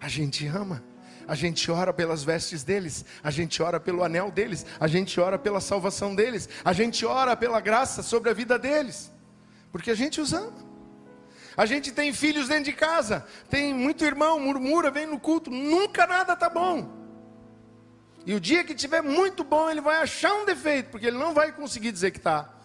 A 0.00 0.08
gente 0.08 0.46
ama. 0.46 0.82
A 1.28 1.34
gente 1.34 1.70
ora 1.70 1.92
pelas 1.92 2.24
vestes 2.24 2.64
deles, 2.64 3.04
a 3.22 3.30
gente 3.30 3.62
ora 3.62 3.78
pelo 3.78 4.02
anel 4.02 4.30
deles, 4.30 4.64
a 4.80 4.88
gente 4.88 5.20
ora 5.20 5.38
pela 5.38 5.60
salvação 5.60 6.14
deles, 6.14 6.48
a 6.64 6.72
gente 6.72 7.04
ora 7.04 7.36
pela 7.36 7.60
graça 7.60 8.02
sobre 8.02 8.30
a 8.30 8.32
vida 8.32 8.58
deles, 8.58 9.12
porque 9.70 9.90
a 9.90 9.94
gente 9.94 10.22
os 10.22 10.32
ama. 10.32 10.66
A 11.54 11.66
gente 11.66 11.92
tem 11.92 12.14
filhos 12.14 12.48
dentro 12.48 12.64
de 12.64 12.72
casa, 12.72 13.26
tem 13.50 13.74
muito 13.74 14.06
irmão, 14.06 14.40
murmura, 14.40 14.90
vem 14.90 15.06
no 15.06 15.20
culto, 15.20 15.50
nunca 15.50 16.06
nada 16.06 16.32
está 16.32 16.48
bom. 16.48 16.96
E 18.24 18.32
o 18.32 18.40
dia 18.40 18.64
que 18.64 18.74
tiver 18.74 19.02
muito 19.02 19.44
bom, 19.44 19.68
ele 19.68 19.82
vai 19.82 20.00
achar 20.00 20.32
um 20.32 20.46
defeito, 20.46 20.88
porque 20.88 21.08
ele 21.08 21.18
não 21.18 21.34
vai 21.34 21.52
conseguir 21.52 21.92
dizer 21.92 22.10
que 22.10 22.18
está. 22.18 22.57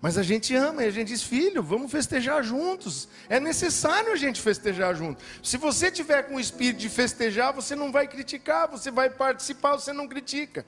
Mas 0.00 0.16
a 0.16 0.22
gente 0.22 0.54
ama 0.54 0.82
e 0.82 0.86
a 0.86 0.90
gente 0.90 1.08
diz, 1.08 1.22
filho, 1.22 1.62
vamos 1.62 1.90
festejar 1.92 2.42
juntos. 2.42 3.06
É 3.28 3.38
necessário 3.38 4.12
a 4.12 4.16
gente 4.16 4.40
festejar 4.40 4.94
junto. 4.94 5.22
Se 5.42 5.58
você 5.58 5.90
tiver 5.90 6.22
com 6.22 6.36
o 6.36 6.40
espírito 6.40 6.78
de 6.78 6.88
festejar, 6.88 7.52
você 7.52 7.76
não 7.76 7.92
vai 7.92 8.08
criticar, 8.08 8.66
você 8.66 8.90
vai 8.90 9.10
participar, 9.10 9.72
você 9.72 9.92
não 9.92 10.08
critica. 10.08 10.64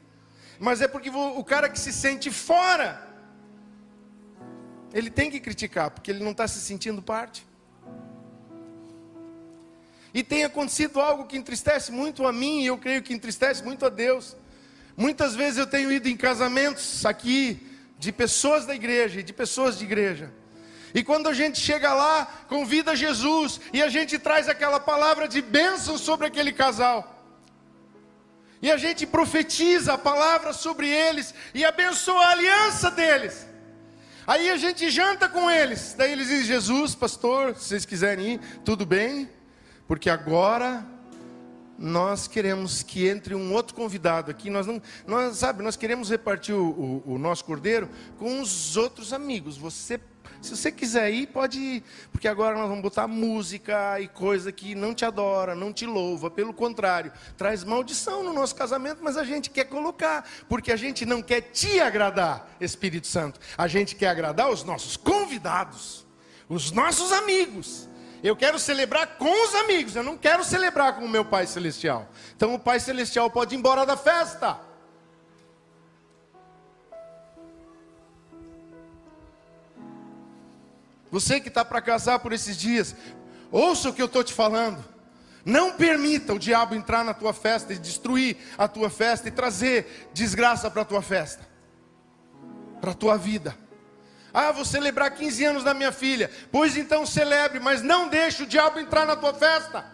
Mas 0.60 0.82
é 0.82 0.86
porque 0.86 1.08
o 1.08 1.42
cara 1.42 1.70
que 1.70 1.80
se 1.80 1.92
sente 1.92 2.30
fora, 2.30 3.08
ele 4.92 5.08
tem 5.08 5.30
que 5.30 5.40
criticar, 5.40 5.90
porque 5.90 6.10
ele 6.10 6.22
não 6.22 6.32
está 6.32 6.46
se 6.46 6.60
sentindo 6.60 7.00
parte. 7.00 7.46
E 10.12 10.22
tem 10.22 10.44
acontecido 10.44 11.00
algo 11.00 11.24
que 11.24 11.38
entristece 11.38 11.90
muito 11.90 12.26
a 12.26 12.32
mim, 12.32 12.60
e 12.60 12.66
eu 12.66 12.76
creio 12.76 13.02
que 13.02 13.14
entristece 13.14 13.64
muito 13.64 13.86
a 13.86 13.88
Deus. 13.88 14.36
Muitas 14.94 15.34
vezes 15.34 15.56
eu 15.56 15.66
tenho 15.66 15.90
ido 15.90 16.06
em 16.06 16.18
casamentos 16.18 17.06
aqui, 17.06 17.66
de 18.02 18.10
pessoas 18.10 18.66
da 18.66 18.74
igreja 18.74 19.20
e 19.20 19.22
de 19.22 19.32
pessoas 19.32 19.78
de 19.78 19.84
igreja. 19.84 20.28
E 20.92 21.04
quando 21.04 21.28
a 21.28 21.32
gente 21.32 21.60
chega 21.60 21.94
lá, 21.94 22.26
convida 22.48 22.96
Jesus 22.96 23.60
e 23.72 23.80
a 23.80 23.88
gente 23.88 24.18
traz 24.18 24.48
aquela 24.48 24.80
palavra 24.80 25.28
de 25.28 25.40
bênção 25.40 25.96
sobre 25.96 26.26
aquele 26.26 26.52
casal. 26.52 26.98
E 28.60 28.72
a 28.72 28.76
gente 28.76 29.06
profetiza 29.06 29.94
a 29.94 29.98
palavra 29.98 30.52
sobre 30.52 30.88
eles 30.88 31.32
e 31.54 31.64
abençoa 31.64 32.24
a 32.24 32.30
aliança 32.30 32.90
deles. 32.90 33.46
Aí 34.26 34.50
a 34.50 34.56
gente 34.56 34.90
janta 34.90 35.28
com 35.28 35.48
eles. 35.48 35.94
Daí 35.96 36.10
eles 36.10 36.26
dizem: 36.26 36.46
Jesus, 36.46 36.96
pastor, 36.96 37.54
se 37.54 37.68
vocês 37.68 37.86
quiserem 37.86 38.34
ir, 38.34 38.40
tudo 38.64 38.84
bem, 38.84 39.30
porque 39.86 40.10
agora 40.10 40.84
nós 41.82 42.28
queremos 42.28 42.84
que 42.84 43.08
entre 43.08 43.34
um 43.34 43.52
outro 43.52 43.74
convidado 43.74 44.30
aqui. 44.30 44.48
Nós 44.48 44.66
não, 44.68 44.80
nós 45.04 45.36
sabe, 45.36 45.64
nós 45.64 45.76
queremos 45.76 46.08
repartir 46.08 46.54
o, 46.54 47.02
o, 47.04 47.14
o 47.14 47.18
nosso 47.18 47.44
cordeiro 47.44 47.90
com 48.18 48.40
os 48.40 48.76
outros 48.76 49.12
amigos. 49.12 49.58
Você, 49.58 50.00
se 50.40 50.56
você 50.56 50.70
quiser 50.70 51.12
ir, 51.12 51.26
pode 51.26 51.58
ir, 51.58 51.84
porque 52.12 52.28
agora 52.28 52.56
nós 52.56 52.68
vamos 52.68 52.82
botar 52.82 53.08
música 53.08 54.00
e 54.00 54.06
coisa 54.06 54.52
que 54.52 54.76
não 54.76 54.94
te 54.94 55.04
adora, 55.04 55.56
não 55.56 55.72
te 55.72 55.84
louva. 55.84 56.30
Pelo 56.30 56.54
contrário, 56.54 57.12
traz 57.36 57.64
maldição 57.64 58.22
no 58.22 58.32
nosso 58.32 58.54
casamento, 58.54 59.00
mas 59.02 59.16
a 59.16 59.24
gente 59.24 59.50
quer 59.50 59.64
colocar, 59.64 60.24
porque 60.48 60.70
a 60.70 60.76
gente 60.76 61.04
não 61.04 61.20
quer 61.20 61.40
te 61.40 61.80
agradar, 61.80 62.48
Espírito 62.60 63.08
Santo. 63.08 63.40
A 63.58 63.66
gente 63.66 63.96
quer 63.96 64.08
agradar 64.08 64.48
os 64.50 64.62
nossos 64.62 64.96
convidados, 64.96 66.06
os 66.48 66.70
nossos 66.70 67.10
amigos. 67.10 67.88
Eu 68.22 68.36
quero 68.36 68.56
celebrar 68.56 69.18
com 69.18 69.44
os 69.44 69.54
amigos, 69.56 69.96
eu 69.96 70.02
não 70.02 70.16
quero 70.16 70.44
celebrar 70.44 70.94
com 70.94 71.04
o 71.04 71.08
meu 71.08 71.24
Pai 71.24 71.44
Celestial. 71.44 72.08
Então 72.36 72.54
o 72.54 72.58
Pai 72.58 72.78
Celestial 72.78 73.28
pode 73.28 73.54
ir 73.54 73.58
embora 73.58 73.84
da 73.84 73.96
festa. 73.96 74.60
Você 81.10 81.40
que 81.40 81.48
está 81.48 81.64
para 81.64 81.82
casar 81.82 82.20
por 82.20 82.32
esses 82.32 82.56
dias, 82.56 82.94
ouça 83.50 83.90
o 83.90 83.92
que 83.92 84.00
eu 84.00 84.06
estou 84.06 84.22
te 84.22 84.32
falando. 84.32 84.82
Não 85.44 85.72
permita 85.72 86.32
o 86.32 86.38
diabo 86.38 86.76
entrar 86.76 87.04
na 87.04 87.12
tua 87.12 87.32
festa 87.32 87.72
e 87.72 87.78
destruir 87.78 88.36
a 88.56 88.68
tua 88.68 88.88
festa 88.88 89.26
e 89.26 89.32
trazer 89.32 90.10
desgraça 90.14 90.70
para 90.70 90.82
a 90.82 90.84
tua 90.84 91.02
festa, 91.02 91.44
para 92.80 92.92
a 92.92 92.94
tua 92.94 93.18
vida. 93.18 93.58
Ah, 94.34 94.50
vou 94.50 94.64
celebrar 94.64 95.10
15 95.10 95.44
anos 95.44 95.64
da 95.64 95.74
minha 95.74 95.92
filha. 95.92 96.30
Pois 96.50 96.76
então 96.76 97.04
celebre, 97.04 97.60
mas 97.60 97.82
não 97.82 98.08
deixe 98.08 98.42
o 98.42 98.46
diabo 98.46 98.78
entrar 98.78 99.06
na 99.06 99.16
tua 99.16 99.34
festa. 99.34 99.84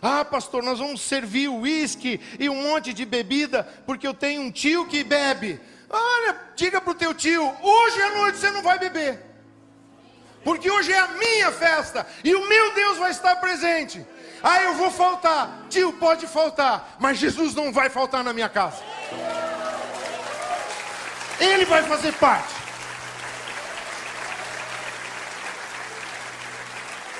Ah, 0.00 0.24
pastor, 0.24 0.64
nós 0.64 0.80
vamos 0.80 1.00
servir 1.00 1.48
uísque 1.48 2.20
e 2.40 2.48
um 2.48 2.60
monte 2.70 2.92
de 2.92 3.04
bebida, 3.04 3.62
porque 3.86 4.04
eu 4.04 4.12
tenho 4.12 4.42
um 4.42 4.50
tio 4.50 4.86
que 4.86 5.04
bebe. 5.04 5.60
Olha, 5.88 6.36
diga 6.56 6.80
para 6.80 6.90
o 6.90 6.94
teu 6.94 7.14
tio: 7.14 7.54
hoje 7.62 8.02
à 8.02 8.10
noite 8.16 8.38
você 8.38 8.50
não 8.50 8.62
vai 8.62 8.80
beber, 8.80 9.20
porque 10.42 10.68
hoje 10.68 10.92
é 10.92 10.98
a 10.98 11.08
minha 11.08 11.52
festa 11.52 12.04
e 12.24 12.34
o 12.34 12.48
meu 12.48 12.74
Deus 12.74 12.98
vai 12.98 13.12
estar 13.12 13.36
presente. 13.36 14.04
Ah, 14.42 14.60
eu 14.62 14.74
vou 14.74 14.90
faltar, 14.90 15.66
tio, 15.68 15.92
pode 15.92 16.26
faltar, 16.26 16.96
mas 16.98 17.18
Jesus 17.18 17.54
não 17.54 17.72
vai 17.72 17.88
faltar 17.88 18.24
na 18.24 18.32
minha 18.32 18.48
casa. 18.48 18.82
Ele 21.40 21.64
vai 21.64 21.82
fazer 21.82 22.12
parte. 22.14 22.54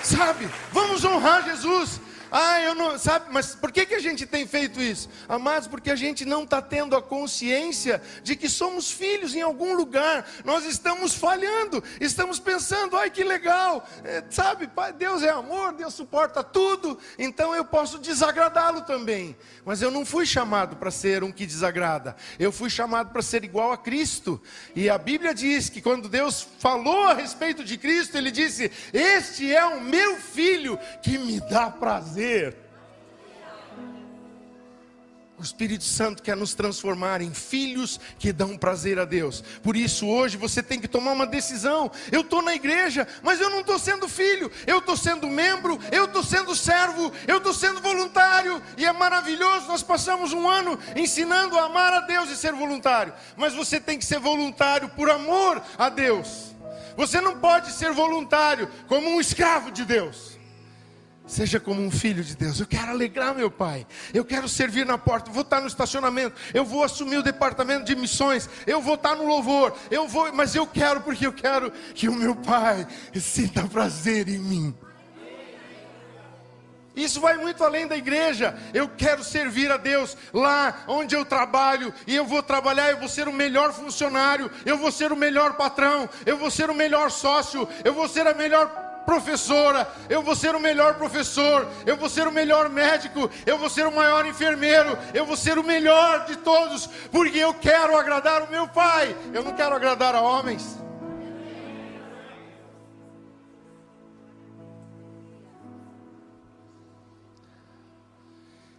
Sabe? 0.02 0.48
Vamos 0.72 1.04
honrar 1.04 1.44
Jesus. 1.44 2.00
Ah, 2.34 2.62
eu 2.62 2.74
não. 2.74 2.98
Sabe, 2.98 3.26
mas 3.30 3.54
por 3.54 3.70
que, 3.70 3.84
que 3.84 3.94
a 3.94 4.00
gente 4.00 4.24
tem 4.24 4.46
feito 4.46 4.80
isso? 4.80 5.06
Amados, 5.28 5.68
porque 5.68 5.90
a 5.90 5.94
gente 5.94 6.24
não 6.24 6.44
está 6.44 6.62
tendo 6.62 6.96
a 6.96 7.02
consciência 7.02 8.00
de 8.22 8.34
que 8.34 8.48
somos 8.48 8.90
filhos 8.90 9.34
em 9.34 9.42
algum 9.42 9.74
lugar. 9.74 10.26
Nós 10.42 10.64
estamos 10.64 11.14
falhando, 11.14 11.84
estamos 12.00 12.38
pensando, 12.38 12.96
ai 12.96 13.10
que 13.10 13.22
legal. 13.22 13.86
É, 14.02 14.24
sabe, 14.30 14.66
Pai, 14.66 14.94
Deus 14.94 15.22
é 15.22 15.28
amor, 15.28 15.74
Deus 15.74 15.92
suporta 15.92 16.42
tudo, 16.42 16.98
então 17.18 17.54
eu 17.54 17.66
posso 17.66 17.98
desagradá-lo 17.98 18.80
também. 18.80 19.36
Mas 19.62 19.82
eu 19.82 19.90
não 19.90 20.06
fui 20.06 20.24
chamado 20.24 20.76
para 20.76 20.90
ser 20.90 21.22
um 21.22 21.30
que 21.30 21.44
desagrada, 21.44 22.16
eu 22.38 22.50
fui 22.50 22.70
chamado 22.70 23.10
para 23.10 23.20
ser 23.20 23.44
igual 23.44 23.72
a 23.72 23.76
Cristo. 23.76 24.40
E 24.74 24.88
a 24.88 24.96
Bíblia 24.96 25.34
diz 25.34 25.68
que 25.68 25.82
quando 25.82 26.08
Deus 26.08 26.48
falou 26.58 27.04
a 27.08 27.12
respeito 27.12 27.62
de 27.62 27.76
Cristo, 27.76 28.16
Ele 28.16 28.30
disse: 28.30 28.72
Este 28.90 29.54
é 29.54 29.66
o 29.66 29.82
meu 29.82 30.16
filho 30.16 30.78
que 31.02 31.18
me 31.18 31.38
dá 31.38 31.70
prazer 31.70 32.21
O 35.42 35.44
Espírito 35.44 35.82
Santo 35.82 36.22
quer 36.22 36.36
nos 36.36 36.54
transformar 36.54 37.20
em 37.20 37.34
filhos 37.34 37.98
que 38.16 38.32
dão 38.32 38.56
prazer 38.56 38.96
a 39.00 39.04
Deus. 39.04 39.42
Por 39.60 39.76
isso, 39.76 40.06
hoje 40.06 40.36
você 40.36 40.62
tem 40.62 40.78
que 40.78 40.86
tomar 40.86 41.10
uma 41.10 41.26
decisão. 41.26 41.90
Eu 42.12 42.20
estou 42.20 42.40
na 42.42 42.54
igreja, 42.54 43.08
mas 43.24 43.40
eu 43.40 43.50
não 43.50 43.58
estou 43.58 43.76
sendo 43.76 44.08
filho, 44.08 44.48
eu 44.68 44.78
estou 44.78 44.96
sendo 44.96 45.26
membro, 45.26 45.80
eu 45.90 46.04
estou 46.04 46.22
sendo 46.22 46.54
servo, 46.54 47.12
eu 47.26 47.38
estou 47.38 47.52
sendo 47.52 47.80
voluntário. 47.80 48.62
E 48.76 48.86
é 48.86 48.92
maravilhoso. 48.92 49.66
Nós 49.66 49.82
passamos 49.82 50.32
um 50.32 50.48
ano 50.48 50.78
ensinando 50.94 51.58
a 51.58 51.64
amar 51.64 51.92
a 51.92 52.00
Deus 52.02 52.30
e 52.30 52.36
ser 52.36 52.52
voluntário. 52.52 53.12
Mas 53.36 53.52
você 53.52 53.80
tem 53.80 53.98
que 53.98 54.04
ser 54.04 54.20
voluntário 54.20 54.90
por 54.90 55.10
amor 55.10 55.60
a 55.76 55.88
Deus. 55.88 56.54
Você 56.96 57.20
não 57.20 57.40
pode 57.40 57.72
ser 57.72 57.90
voluntário 57.90 58.70
como 58.86 59.10
um 59.10 59.20
escravo 59.20 59.72
de 59.72 59.84
Deus. 59.84 60.31
Seja 61.26 61.60
como 61.60 61.80
um 61.80 61.90
filho 61.90 62.22
de 62.22 62.36
Deus. 62.36 62.58
Eu 62.58 62.66
quero 62.66 62.90
alegrar 62.90 63.34
meu 63.34 63.50
pai. 63.50 63.86
Eu 64.12 64.24
quero 64.24 64.48
servir 64.48 64.84
na 64.84 64.98
porta. 64.98 65.30
Vou 65.30 65.42
estar 65.42 65.60
no 65.60 65.66
estacionamento. 65.66 66.34
Eu 66.52 66.64
vou 66.64 66.82
assumir 66.82 67.16
o 67.16 67.22
departamento 67.22 67.84
de 67.84 67.94
missões. 67.94 68.48
Eu 68.66 68.80
vou 68.80 68.94
estar 68.94 69.14
no 69.14 69.26
louvor. 69.26 69.74
Eu 69.90 70.08
vou, 70.08 70.32
mas 70.32 70.54
eu 70.54 70.66
quero 70.66 71.00
porque 71.00 71.26
eu 71.26 71.32
quero 71.32 71.70
que 71.94 72.08
o 72.08 72.14
meu 72.14 72.34
pai 72.34 72.86
sinta 73.14 73.62
prazer 73.68 74.28
em 74.28 74.38
mim. 74.38 74.74
Isso 76.94 77.20
vai 77.20 77.38
muito 77.38 77.64
além 77.64 77.86
da 77.86 77.96
igreja. 77.96 78.54
Eu 78.74 78.88
quero 78.88 79.24
servir 79.24 79.70
a 79.70 79.76
Deus 79.76 80.16
lá 80.32 80.84
onde 80.86 81.14
eu 81.14 81.24
trabalho. 81.24 81.92
E 82.06 82.14
eu 82.14 82.26
vou 82.26 82.42
trabalhar, 82.42 82.90
eu 82.90 82.98
vou 82.98 83.08
ser 83.08 83.28
o 83.28 83.32
melhor 83.32 83.72
funcionário. 83.72 84.50
Eu 84.66 84.76
vou 84.76 84.92
ser 84.92 85.10
o 85.12 85.16
melhor 85.16 85.54
patrão. 85.54 86.08
Eu 86.26 86.36
vou 86.36 86.50
ser 86.50 86.68
o 86.68 86.74
melhor 86.74 87.10
sócio. 87.10 87.66
Eu 87.84 87.94
vou 87.94 88.08
ser 88.08 88.26
a 88.26 88.34
melhor 88.34 88.81
professora, 89.04 89.90
eu 90.08 90.22
vou 90.22 90.34
ser 90.34 90.54
o 90.54 90.60
melhor 90.60 90.94
professor, 90.94 91.68
eu 91.86 91.96
vou 91.96 92.08
ser 92.08 92.26
o 92.26 92.32
melhor 92.32 92.68
médico, 92.68 93.30
eu 93.44 93.58
vou 93.58 93.68
ser 93.68 93.86
o 93.86 93.94
maior 93.94 94.26
enfermeiro, 94.26 94.98
eu 95.14 95.24
vou 95.26 95.36
ser 95.36 95.58
o 95.58 95.64
melhor 95.64 96.26
de 96.26 96.36
todos, 96.36 96.86
porque 97.10 97.38
eu 97.38 97.54
quero 97.54 97.96
agradar 97.96 98.42
o 98.42 98.50
meu 98.50 98.68
pai, 98.68 99.16
eu 99.32 99.42
não 99.42 99.52
quero 99.52 99.74
agradar 99.74 100.14
a 100.14 100.20
homens. 100.20 100.78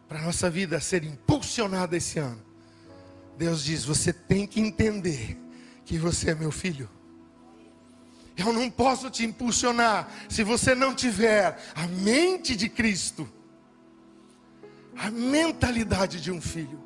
Para 0.07 0.19
a 0.19 0.25
nossa 0.25 0.47
vida 0.47 0.79
ser 0.79 1.03
impulsionada 1.03 1.97
esse 1.97 2.19
ano, 2.19 2.39
Deus 3.35 3.63
diz: 3.63 3.83
você 3.83 4.13
tem 4.13 4.45
que 4.45 4.61
entender 4.61 5.37
que 5.85 5.97
você 5.97 6.31
é 6.31 6.35
meu 6.35 6.51
filho. 6.51 6.87
Eu 8.35 8.51
não 8.51 8.69
posso 8.69 9.09
te 9.09 9.23
impulsionar 9.23 10.09
se 10.27 10.43
você 10.43 10.73
não 10.73 10.93
tiver 10.95 11.57
a 11.75 11.87
mente 11.87 12.55
de 12.55 12.67
Cristo, 12.67 13.31
a 14.97 15.11
mentalidade 15.11 16.19
de 16.19 16.31
um 16.31 16.41
filho. 16.41 16.81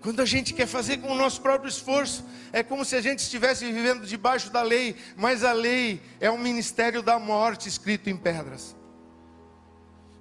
Quando 0.00 0.22
a 0.22 0.24
gente 0.24 0.54
quer 0.54 0.68
fazer 0.68 0.98
com 0.98 1.10
o 1.10 1.16
nosso 1.16 1.40
próprio 1.40 1.68
esforço, 1.68 2.24
é 2.52 2.62
como 2.62 2.84
se 2.84 2.94
a 2.94 3.00
gente 3.00 3.20
estivesse 3.20 3.64
vivendo 3.64 4.06
debaixo 4.06 4.50
da 4.50 4.62
lei, 4.62 4.94
mas 5.16 5.42
a 5.42 5.52
lei 5.52 6.00
é 6.20 6.30
um 6.30 6.38
ministério 6.38 7.02
da 7.02 7.18
morte 7.18 7.68
escrito 7.68 8.08
em 8.08 8.16
pedras 8.16 8.75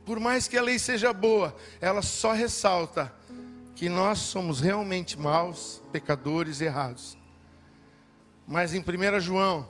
por 0.05 0.19
mais 0.19 0.47
que 0.47 0.57
a 0.57 0.61
lei 0.61 0.77
seja 0.77 1.11
boa, 1.11 1.55
ela 1.81 2.01
só 2.01 2.31
ressalta 2.31 3.13
que 3.75 3.89
nós 3.89 4.19
somos 4.19 4.61
realmente 4.61 5.19
maus, 5.19 5.81
pecadores, 5.91 6.61
errados. 6.61 7.17
Mas 8.47 8.73
em 8.73 8.79
1 8.79 9.19
João, 9.19 9.67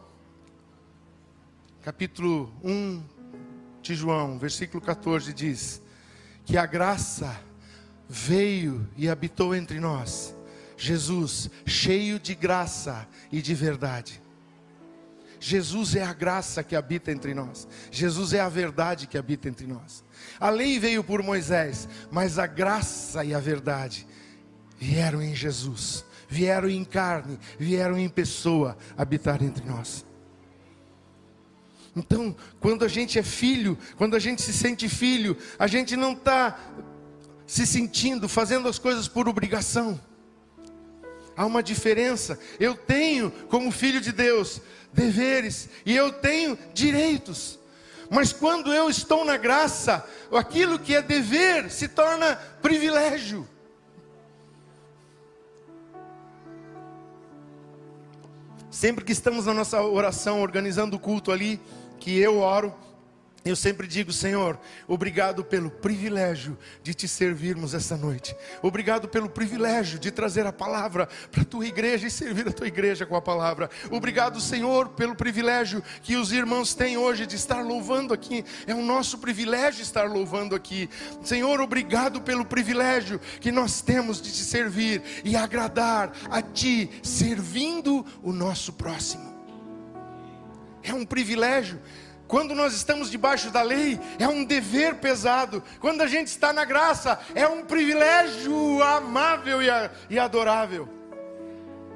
capítulo 1.82 2.54
1 2.64 3.04
de 3.82 3.96
João, 3.96 4.38
versículo 4.38 4.84
14, 4.84 5.34
diz: 5.34 5.82
Que 6.46 6.58
a 6.58 6.66
graça 6.66 7.40
veio 8.10 8.88
e 8.98 9.10
habitou 9.10 9.56
entre 9.56 9.80
nós, 9.80 10.36
Jesus, 10.78 11.50
cheio 11.66 12.20
de 12.20 12.36
graça 12.36 13.08
e 13.32 13.42
de 13.42 13.56
verdade. 13.56 14.22
Jesus 15.40 15.96
é 15.96 16.04
a 16.04 16.14
graça 16.14 16.64
que 16.64 16.76
habita 16.76 17.12
entre 17.12 17.34
nós, 17.34 17.68
Jesus 17.92 18.34
é 18.34 18.40
a 18.40 18.50
verdade 18.50 19.08
que 19.08 19.18
habita 19.18 19.48
entre 19.48 19.68
nós. 19.68 20.04
A 20.40 20.50
lei 20.50 20.80
veio 20.80 21.04
por 21.04 21.22
Moisés, 21.22 21.88
mas 22.12 22.40
a 22.40 22.48
graça 22.48 23.24
e 23.24 23.34
a 23.34 23.40
verdade 23.40 24.08
vieram 24.78 25.22
em 25.22 25.36
Jesus, 25.36 26.06
vieram 26.28 26.70
em 26.70 26.84
carne, 26.84 27.40
vieram 27.58 27.98
em 27.98 28.10
pessoa 28.10 28.78
habitar 28.98 29.42
entre 29.44 29.66
nós. 29.66 30.06
Então, 31.96 32.36
quando 32.60 32.84
a 32.84 32.90
gente 32.90 33.18
é 33.18 33.24
filho, 33.24 33.78
quando 33.96 34.16
a 34.16 34.20
gente 34.20 34.42
se 34.42 34.52
sente 34.52 34.90
filho, 34.90 35.38
a 35.58 35.66
gente 35.66 35.96
não 35.96 36.12
está 36.12 36.60
se 37.48 37.66
sentindo, 37.66 38.28
fazendo 38.28 38.68
as 38.68 38.78
coisas 38.78 39.08
por 39.08 39.30
obrigação. 39.30 40.00
Há 41.36 41.46
uma 41.46 41.62
diferença. 41.62 42.40
Eu 42.60 42.76
tenho, 42.76 43.32
como 43.50 43.72
filho 43.72 44.00
de 44.00 44.12
Deus, 44.12 44.62
deveres 44.94 45.70
e 45.86 45.96
eu 45.96 46.12
tenho 46.12 46.58
direitos. 46.74 47.60
Mas 48.10 48.32
quando 48.32 48.74
eu 48.74 48.90
estou 48.90 49.26
na 49.26 49.36
graça, 49.36 50.08
aquilo 50.32 50.80
que 50.80 50.96
é 50.96 51.02
dever 51.02 51.70
se 51.70 51.88
torna 51.88 52.36
privilégio. 52.62 53.48
Sempre 58.70 59.06
que 59.06 59.12
estamos 59.12 59.46
na 59.46 59.54
nossa 59.54 59.82
oração, 59.82 60.42
organizando 60.42 60.98
o 60.98 61.00
culto 61.00 61.32
ali, 61.32 61.60
que 62.00 62.20
eu 62.20 62.40
oro, 62.40 62.74
eu 63.46 63.56
sempre 63.56 63.86
digo, 63.86 64.12
Senhor, 64.12 64.60
obrigado 64.88 65.46
pelo 65.46 65.70
privilégio 65.70 66.58
de 66.82 66.96
te 66.96 67.08
servirmos 67.08 67.76
essa 67.76 67.96
noite. 67.96 68.36
Obrigado 68.60 69.08
pelo 69.08 69.30
privilégio 69.30 70.00
de 70.00 70.10
trazer 70.10 70.48
a 70.48 70.52
palavra 70.52 71.08
para 71.32 71.44
a 71.44 71.46
tua 71.46 71.68
igreja 71.68 72.08
e 72.08 72.12
servir 72.12 72.48
a 72.48 72.52
tua 72.52 72.66
igreja 72.66 73.06
com 73.06 73.16
a 73.16 73.22
palavra. 73.22 73.70
Obrigado, 73.92 74.42
Senhor, 74.42 74.90
pelo 74.90 75.16
privilégio 75.16 75.84
que 76.02 76.16
os 76.16 76.32
irmãos 76.32 76.74
têm 76.74 76.98
hoje 76.98 77.28
de 77.28 77.36
estar 77.36 77.62
louvando 77.62 78.16
aqui. 78.16 78.44
É 78.66 78.74
o 78.74 78.82
nosso 78.82 79.20
privilégio 79.20 79.84
estar 79.84 80.10
louvando 80.10 80.56
aqui. 80.56 80.90
Senhor, 81.24 81.62
obrigado 81.62 82.22
pelo 82.22 82.46
privilégio 82.46 83.22
que 83.40 83.52
nós 83.52 83.80
temos 83.80 84.20
de 84.20 84.32
te 84.32 84.44
servir 84.44 85.04
e 85.24 85.36
agradar 85.36 86.12
a 86.32 86.42
ti, 86.42 86.90
servindo 87.04 88.04
o 88.24 88.34
nosso 88.34 88.74
próximo. 88.74 89.36
É 90.82 90.94
um 90.94 91.06
privilégio 91.06 91.80
quando 92.28 92.56
nós 92.56 92.74
estamos 92.74 93.12
debaixo 93.12 93.52
da 93.52 93.62
lei, 93.62 94.00
é 94.20 94.28
um 94.28 94.44
dever 94.44 94.96
pesado. 94.96 95.64
Quando 95.80 96.02
a 96.02 96.08
gente 96.08 96.28
está 96.28 96.52
na 96.52 96.66
graça, 96.66 97.20
é 97.34 97.48
um 97.48 97.64
privilégio 97.64 98.82
amável 98.82 99.60
e 100.10 100.20
adorável 100.20 100.95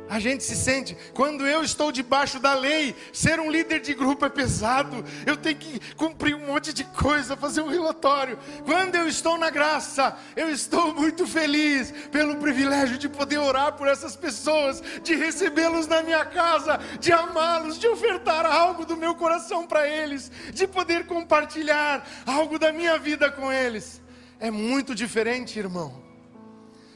a 0.10 0.20
gente 0.20 0.44
se 0.44 0.56
sente, 0.56 0.98
quando 1.14 1.48
eu 1.48 1.64
estou 1.64 1.92
debaixo 1.92 2.40
da 2.40 2.56
lei, 2.56 2.96
ser 3.14 3.40
um 3.40 3.52
líder 3.52 3.80
de 3.80 3.94
grupo 3.94 4.26
é 4.26 4.30
pesado, 4.30 5.06
eu 5.26 5.38
tenho 5.38 5.56
que 5.56 5.80
cumprir 5.96 6.36
um 6.36 6.48
monte 6.48 6.74
de 6.74 6.84
coisa, 6.84 7.38
fazer 7.38 7.62
um 7.62 7.68
relatório. 7.68 8.40
Quando 8.66 8.96
eu 8.96 9.08
estou 9.08 9.38
na 9.38 9.52
graça, 9.52 10.18
eu 10.36 10.50
estou 10.50 10.96
muito 10.96 11.28
feliz 11.28 11.92
pelo 12.12 12.38
privilégio 12.38 12.98
de 12.98 13.08
poder 13.08 13.38
orar 13.38 13.74
por 13.74 13.88
essas 13.88 14.16
pessoas, 14.16 14.82
de 15.04 15.14
recebê-los 15.16 15.86
na 15.86 16.02
minha 16.02 16.26
casa, 16.26 16.80
de 17.00 17.12
amá-los, 17.12 17.78
de 17.78 17.88
ofertar 17.88 18.48
algo 18.48 18.86
do 18.86 18.98
meu 18.98 19.14
coração 19.14 19.68
para 19.68 19.88
eles, 19.88 20.32
de 20.52 20.68
poder 20.68 21.06
compartilhar 21.06 22.04
algo 22.26 22.58
da 22.58 22.72
minha 22.72 22.98
vida 22.98 23.32
com 23.32 23.54
eles. 23.54 24.02
É 24.40 24.50
muito 24.50 24.96
diferente, 24.96 25.60
irmão. 25.60 26.10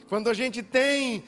Quando 0.08 0.28
a 0.28 0.34
gente 0.34 0.62
tem 0.62 1.24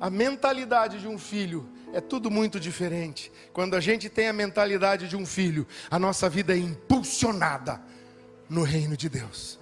a 0.00 0.10
mentalidade 0.10 1.00
de 1.00 1.08
um 1.08 1.18
filho 1.18 1.68
é 1.92 2.00
tudo 2.00 2.30
muito 2.30 2.60
diferente. 2.60 3.32
Quando 3.52 3.74
a 3.74 3.80
gente 3.80 4.08
tem 4.08 4.28
a 4.28 4.32
mentalidade 4.32 5.08
de 5.08 5.16
um 5.16 5.24
filho, 5.24 5.66
a 5.90 5.98
nossa 5.98 6.28
vida 6.28 6.54
é 6.54 6.58
impulsionada 6.58 7.80
no 8.48 8.62
reino 8.62 8.96
de 8.96 9.08
Deus. 9.08 9.58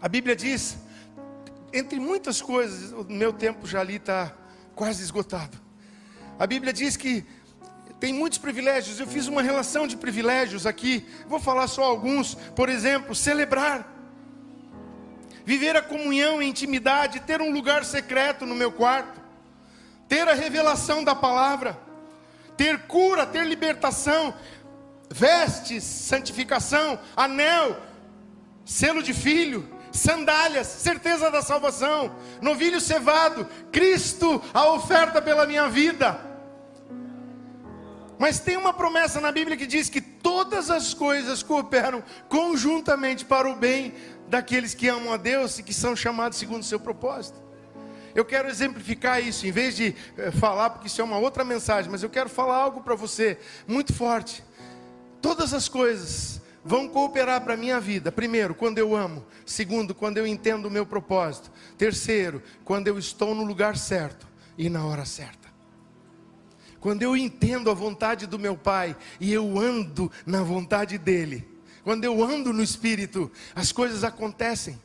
A 0.00 0.08
Bíblia 0.08 0.34
diz, 0.34 0.76
entre 1.72 2.00
muitas 2.00 2.42
coisas, 2.42 2.90
o 2.92 3.04
meu 3.04 3.32
tempo 3.32 3.68
já 3.68 3.80
ali 3.80 3.96
está 3.96 4.36
quase 4.74 5.00
esgotado. 5.00 5.56
A 6.36 6.44
Bíblia 6.44 6.72
diz 6.72 6.96
que 6.96 7.24
tem 8.02 8.12
muitos 8.12 8.36
privilégios. 8.36 8.98
Eu 8.98 9.06
fiz 9.06 9.28
uma 9.28 9.40
relação 9.40 9.86
de 9.86 9.96
privilégios 9.96 10.66
aqui. 10.66 11.06
Vou 11.28 11.38
falar 11.38 11.68
só 11.68 11.84
alguns. 11.84 12.34
Por 12.34 12.68
exemplo, 12.68 13.14
celebrar. 13.14 13.86
Viver 15.44 15.76
a 15.76 15.82
comunhão 15.82 16.42
e 16.42 16.48
intimidade, 16.48 17.20
ter 17.20 17.40
um 17.40 17.52
lugar 17.52 17.84
secreto 17.84 18.44
no 18.44 18.56
meu 18.56 18.72
quarto, 18.72 19.20
ter 20.08 20.26
a 20.26 20.34
revelação 20.34 21.04
da 21.04 21.14
palavra, 21.14 21.78
ter 22.56 22.88
cura, 22.88 23.24
ter 23.24 23.46
libertação, 23.46 24.34
vestes, 25.08 25.84
santificação, 25.84 26.98
anel, 27.16 27.80
selo 28.64 29.00
de 29.00 29.14
filho, 29.14 29.68
sandálias, 29.92 30.66
certeza 30.66 31.30
da 31.30 31.40
salvação, 31.40 32.16
novilho 32.40 32.80
cevado, 32.80 33.48
Cristo, 33.70 34.42
a 34.52 34.72
oferta 34.72 35.22
pela 35.22 35.46
minha 35.46 35.68
vida. 35.68 36.31
Mas 38.22 38.38
tem 38.38 38.56
uma 38.56 38.72
promessa 38.72 39.20
na 39.20 39.32
Bíblia 39.32 39.56
que 39.56 39.66
diz 39.66 39.88
que 39.88 40.00
todas 40.00 40.70
as 40.70 40.94
coisas 40.94 41.42
cooperam 41.42 42.04
conjuntamente 42.28 43.24
para 43.24 43.50
o 43.50 43.56
bem 43.56 43.92
daqueles 44.28 44.74
que 44.74 44.86
amam 44.86 45.12
a 45.12 45.16
Deus 45.16 45.58
e 45.58 45.62
que 45.64 45.74
são 45.74 45.96
chamados 45.96 46.38
segundo 46.38 46.62
o 46.62 46.64
seu 46.64 46.78
propósito. 46.78 47.42
Eu 48.14 48.24
quero 48.24 48.48
exemplificar 48.48 49.20
isso, 49.20 49.44
em 49.44 49.50
vez 49.50 49.74
de 49.74 49.96
eh, 50.16 50.30
falar, 50.30 50.70
porque 50.70 50.86
isso 50.86 51.00
é 51.00 51.04
uma 51.04 51.18
outra 51.18 51.42
mensagem, 51.42 51.90
mas 51.90 52.04
eu 52.04 52.08
quero 52.08 52.28
falar 52.28 52.58
algo 52.58 52.80
para 52.82 52.94
você 52.94 53.40
muito 53.66 53.92
forte. 53.92 54.44
Todas 55.20 55.52
as 55.52 55.68
coisas 55.68 56.40
vão 56.64 56.88
cooperar 56.88 57.40
para 57.40 57.54
a 57.54 57.56
minha 57.56 57.80
vida. 57.80 58.12
Primeiro, 58.12 58.54
quando 58.54 58.78
eu 58.78 58.94
amo. 58.94 59.26
Segundo, 59.44 59.96
quando 59.96 60.18
eu 60.18 60.28
entendo 60.28 60.66
o 60.66 60.70
meu 60.70 60.86
propósito. 60.86 61.50
Terceiro, 61.76 62.40
quando 62.64 62.86
eu 62.86 62.96
estou 63.00 63.34
no 63.34 63.42
lugar 63.42 63.76
certo 63.76 64.28
e 64.56 64.70
na 64.70 64.86
hora 64.86 65.04
certa. 65.04 65.41
Quando 66.82 67.02
eu 67.02 67.16
entendo 67.16 67.70
a 67.70 67.74
vontade 67.74 68.26
do 68.26 68.40
meu 68.40 68.56
Pai 68.56 68.96
e 69.20 69.32
eu 69.32 69.56
ando 69.56 70.10
na 70.26 70.42
vontade 70.42 70.98
dEle. 70.98 71.48
Quando 71.84 72.02
eu 72.02 72.20
ando 72.20 72.52
no 72.52 72.60
Espírito, 72.60 73.30
as 73.54 73.70
coisas 73.70 74.02
acontecem. 74.02 74.76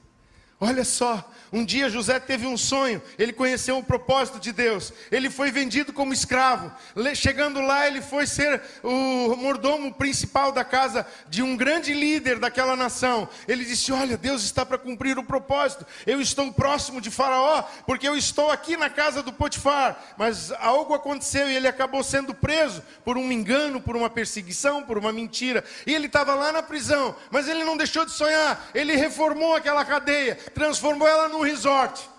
Olha 0.60 0.84
só, 0.84 1.24
um 1.54 1.64
dia 1.64 1.88
José 1.88 2.20
teve 2.20 2.48
um 2.48 2.58
sonho, 2.58 3.00
ele 3.18 3.32
conheceu 3.32 3.78
o 3.78 3.84
propósito 3.84 4.40
de 4.40 4.52
Deus, 4.52 4.92
ele 5.12 5.30
foi 5.30 5.52
vendido 5.52 5.94
como 5.94 6.12
escravo. 6.12 6.72
Chegando 7.16 7.62
lá, 7.62 7.88
ele 7.88 8.02
foi 8.02 8.26
ser 8.26 8.62
o 8.84 9.36
mordomo 9.36 9.94
principal 9.94 10.52
da 10.52 10.66
casa 10.66 11.06
de 11.30 11.42
um 11.42 11.56
grande 11.56 11.94
líder 11.94 12.40
daquela 12.40 12.76
nação. 12.76 13.30
Ele 13.48 13.64
disse: 13.64 13.92
Olha, 13.92 14.18
Deus 14.18 14.44
está 14.44 14.66
para 14.66 14.78
cumprir 14.78 15.18
o 15.18 15.24
propósito. 15.24 15.86
Eu 16.06 16.20
estou 16.20 16.52
próximo 16.52 17.00
de 17.00 17.12
Faraó, 17.12 17.62
porque 17.86 18.08
eu 18.08 18.16
estou 18.16 18.52
aqui 18.52 18.76
na 18.76 18.90
casa 18.90 19.22
do 19.24 19.32
Potifar. 19.32 20.16
Mas 20.18 20.52
algo 20.54 20.94
aconteceu 20.94 21.50
e 21.50 21.56
ele 21.56 21.68
acabou 21.68 22.04
sendo 22.04 22.34
preso 22.34 22.84
por 23.06 23.16
um 23.16 23.32
engano, 23.32 23.80
por 23.80 23.96
uma 23.96 24.10
perseguição, 24.10 24.84
por 24.84 24.98
uma 24.98 25.12
mentira. 25.12 25.64
E 25.86 25.94
ele 25.94 26.08
estava 26.08 26.34
lá 26.34 26.52
na 26.52 26.64
prisão, 26.64 27.16
mas 27.32 27.48
ele 27.48 27.64
não 27.64 27.78
deixou 27.78 28.06
de 28.06 28.12
sonhar, 28.12 28.70
ele 28.74 28.96
reformou 28.96 29.56
aquela 29.56 29.86
cadeia, 29.86 30.38
transformou 30.54 31.08
ela 31.08 31.28
num 31.28 31.42
resort, 31.42 32.10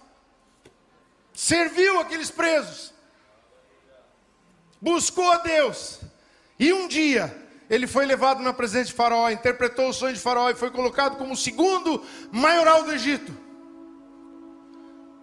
serviu 1.32 2.00
aqueles 2.00 2.30
presos, 2.30 2.92
buscou 4.80 5.30
a 5.32 5.38
Deus, 5.38 6.00
e 6.58 6.72
um 6.72 6.88
dia 6.88 7.46
ele 7.70 7.86
foi 7.86 8.06
levado 8.06 8.42
na 8.42 8.52
presença 8.52 8.86
de 8.86 8.94
Faraó, 8.94 9.30
interpretou 9.30 9.88
o 9.88 9.92
sonho 9.92 10.14
de 10.14 10.20
Faraó 10.20 10.48
e 10.50 10.54
foi 10.54 10.70
colocado 10.70 11.16
como 11.16 11.34
o 11.34 11.36
segundo 11.36 12.04
maioral 12.32 12.82
do 12.82 12.92
Egito. 12.92 13.32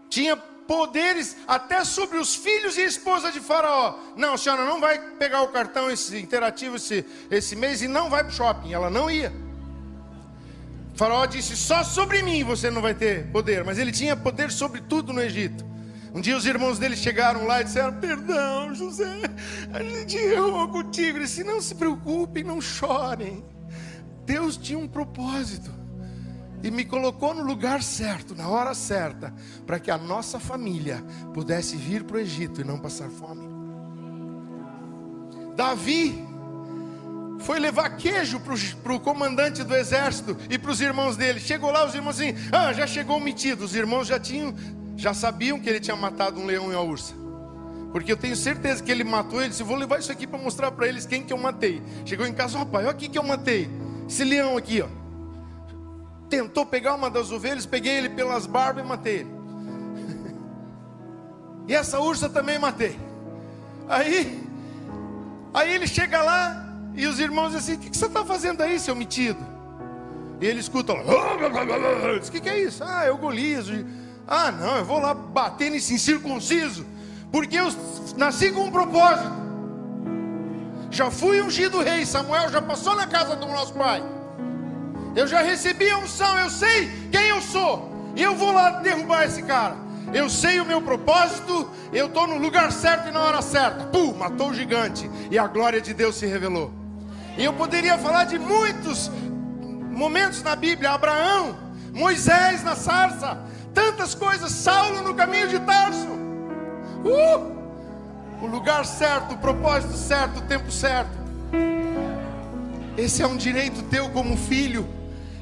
Tinha 0.10 0.38
poderes 0.38 1.36
até 1.48 1.84
sobre 1.84 2.18
os 2.18 2.36
filhos 2.36 2.78
e 2.78 2.82
esposa 2.82 3.32
de 3.32 3.40
Faraó. 3.40 3.98
Não, 4.16 4.34
a 4.34 4.38
senhora 4.38 4.66
não 4.66 4.80
vai 4.80 5.00
pegar 5.18 5.42
o 5.42 5.50
cartão 5.50 5.90
esse 5.90 6.18
interativo 6.18 6.76
esse, 6.76 7.06
esse 7.30 7.56
mês 7.56 7.82
e 7.82 7.88
não 7.88 8.10
vai 8.10 8.24
para 8.24 8.32
o 8.32 8.36
shopping. 8.36 8.74
Ela 8.74 8.90
não 8.90 9.10
ia. 9.10 9.34
Faraó 10.96 11.26
disse: 11.26 11.56
Só 11.56 11.84
sobre 11.84 12.22
mim 12.24 12.44
você 12.44 12.72
não 12.72 12.82
vai 12.82 12.94
ter 12.94 13.28
poder. 13.28 13.64
Mas 13.64 13.78
ele 13.78 13.92
tinha 13.92 14.16
poder 14.16 14.52
sobre 14.52 14.82
tudo 14.82 15.14
no 15.14 15.22
Egito. 15.22 15.66
Um 16.14 16.22
dia 16.22 16.38
os 16.38 16.46
irmãos 16.46 16.80
dele 16.80 16.96
chegaram 16.96 17.46
lá 17.46 17.62
e 17.62 17.66
disseram: 17.66 17.94
Perdão, 18.00 18.74
José, 18.74 19.22
a 19.74 19.84
gente 19.84 20.16
errou 20.16 20.68
contigo. 20.70 21.18
Ele 21.18 21.26
disse: 21.26 21.44
Não 21.44 21.62
se 21.62 21.76
preocupem, 21.76 22.44
não 22.44 22.62
chorem. 22.62 23.44
Deus 24.26 24.58
tinha 24.58 24.80
um 24.80 24.88
propósito 24.88 25.72
e 26.64 26.72
me 26.72 26.84
colocou 26.84 27.34
no 27.34 27.44
lugar 27.44 27.84
certo, 27.84 28.34
na 28.34 28.50
hora 28.50 28.74
certa, 28.74 29.32
para 29.68 29.80
que 29.80 29.92
a 29.92 29.98
nossa 29.98 30.40
família 30.40 31.04
pudesse 31.34 31.76
vir 31.76 32.04
para 32.04 32.18
o 32.18 32.20
Egito 32.20 32.62
e 32.62 32.64
não 32.64 32.80
passar 32.80 33.10
fome. 33.10 33.48
Davi 35.56 36.26
foi 37.46 37.60
levar 37.60 37.92
queijo 37.92 38.42
para 38.82 38.92
o 38.92 39.00
comandante 39.00 39.64
do 39.64 39.76
exército 39.76 40.36
e 40.50 40.58
para 40.58 40.72
os 40.72 40.82
irmãos 40.82 41.16
dele. 41.16 41.40
Chegou 41.40 41.70
lá, 41.70 41.86
os 41.86 41.94
irmãos 41.94 42.20
assim, 42.20 42.34
ah, 42.52 42.74
já 42.74 42.88
chegou 42.88 43.18
o 43.18 43.22
metido. 43.22 43.64
Os 43.64 43.76
irmãos 43.76 44.08
já 44.08 44.20
tinham, 44.20 44.52
já 44.98 45.14
sabiam 45.14 45.60
que 45.60 45.70
ele 45.70 45.80
tinha 45.80 45.96
matado 45.96 46.40
um 46.40 46.46
leão 46.48 46.72
e 46.72 46.76
uma 46.76 46.82
ursa. 46.82 47.14
Porque 47.92 48.12
eu 48.12 48.18
tenho 48.18 48.36
certeza 48.36 48.82
que 48.82 48.92
ele 48.92 49.04
matou 49.04 49.40
ele. 49.40 49.50
Disse, 49.50 49.62
vou 49.62 49.78
levar 49.78 50.00
isso 50.00 50.12
aqui 50.12 50.26
para 50.26 50.40
mostrar 50.40 50.72
para 50.72 50.88
eles 50.88 51.06
quem 51.06 51.24
que 51.24 51.32
eu 51.32 51.38
matei. 51.38 51.84
Chegou 52.04 52.26
em 52.26 52.34
casa, 52.34 52.58
rapaz, 52.58 52.84
olha 52.84 52.96
aqui 52.96 53.08
que 53.08 53.18
eu 53.18 53.24
matei. 53.24 53.70
Esse 54.10 54.24
leão 54.24 54.58
aqui, 54.58 54.82
ó. 54.82 54.88
Tentou 56.28 56.66
pegar 56.66 56.96
uma 56.96 57.12
das 57.12 57.32
ovelhas, 57.32 57.68
peguei 57.68 57.96
ele 57.96 58.10
pelas 58.10 58.48
barbas 58.48 58.84
e 58.84 58.88
matei 58.88 59.16
ele. 59.18 59.30
e 61.70 61.76
essa 61.76 62.00
ursa 62.00 62.28
também 62.28 62.58
matei. 62.58 62.98
Aí, 63.88 64.44
aí 65.54 65.72
ele 65.72 65.86
chega 65.86 66.24
lá, 66.24 66.65
e 66.96 67.06
os 67.08 67.20
irmãos 67.20 67.52
dizem 67.52 67.76
assim: 67.76 67.88
O 67.88 67.90
que 67.92 67.98
você 67.98 68.06
está 68.06 68.26
fazendo 68.26 68.62
aí, 68.62 68.80
seu 68.80 68.96
metido? 68.96 69.40
E 70.40 70.46
ele 70.46 70.60
escuta 70.60 70.94
O 70.94 72.32
que, 72.32 72.42
que 72.42 72.50
é 72.50 72.60
isso? 72.60 72.84
Ah, 72.84 73.06
é 73.06 73.12
o 73.12 73.18
Golias. 73.18 73.68
Ah, 74.28 74.52
não, 74.52 74.78
eu 74.78 74.86
vou 74.86 75.00
lá 75.00 75.14
bater 75.14 75.70
nesse 75.70 75.94
incircunciso, 75.94 76.86
porque 77.32 77.58
eu 77.58 77.68
nasci 78.18 78.52
com 78.52 78.66
um 78.66 78.72
propósito. 78.72 79.46
Já 80.90 81.12
fui 81.12 81.42
ungido 81.42 81.82
rei, 81.82 82.06
Samuel 82.06 82.50
já 82.50 82.62
passou 82.62 82.96
na 82.96 83.06
casa 83.06 83.36
do 83.36 83.46
nosso 83.46 83.74
pai. 83.74 84.04
Eu 85.16 85.28
já 85.28 85.42
recebi 85.42 85.90
a 85.90 85.98
unção, 85.98 86.40
eu 86.40 86.50
sei 86.50 86.90
quem 87.12 87.28
eu 87.28 87.42
sou. 87.42 87.94
E 88.16 88.24
eu 88.24 88.36
vou 88.36 88.52
lá 88.52 88.70
derrubar 88.82 89.26
esse 89.26 89.44
cara 89.44 89.86
eu 90.14 90.30
sei 90.30 90.60
o 90.60 90.66
meu 90.66 90.82
propósito, 90.82 91.70
eu 91.92 92.08
estou 92.08 92.28
no 92.28 92.38
lugar 92.38 92.72
certo 92.72 93.10
e 93.10 93.12
na 93.12 93.22
hora 93.22 93.42
certa. 93.42 93.86
Pum, 93.86 94.14
matou 94.14 94.50
o 94.50 94.54
gigante 94.54 95.10
e 95.30 95.38
a 95.38 95.48
glória 95.48 95.82
de 95.82 95.94
Deus 95.94 96.16
se 96.16 96.26
revelou. 96.26 96.85
E 97.38 97.44
eu 97.44 97.54
poderia 97.54 97.98
falar 97.98 98.26
de 98.26 98.40
muitos 98.40 99.12
momentos 99.92 100.42
na 100.42 100.56
Bíblia: 100.56 100.92
Abraão, 100.92 101.56
Moisés 101.94 102.64
na 102.64 102.76
sarça, 102.76 103.38
tantas 103.74 104.16
coisas, 104.16 104.52
Saulo 104.52 105.02
no 105.02 105.14
caminho 105.14 105.48
de 105.48 105.60
Tarso. 105.60 106.08
Uh! 107.04 107.56
O 108.42 108.48
lugar 108.48 108.86
certo, 108.86 109.34
o 109.34 109.38
propósito 109.38 109.94
certo, 109.94 110.40
o 110.40 110.42
tempo 110.44 110.72
certo. 110.72 111.12
Esse 112.98 113.22
é 113.22 113.28
um 113.28 113.38
direito 113.38 113.82
teu 113.84 114.10
como 114.10 114.38
filho. 114.38 114.88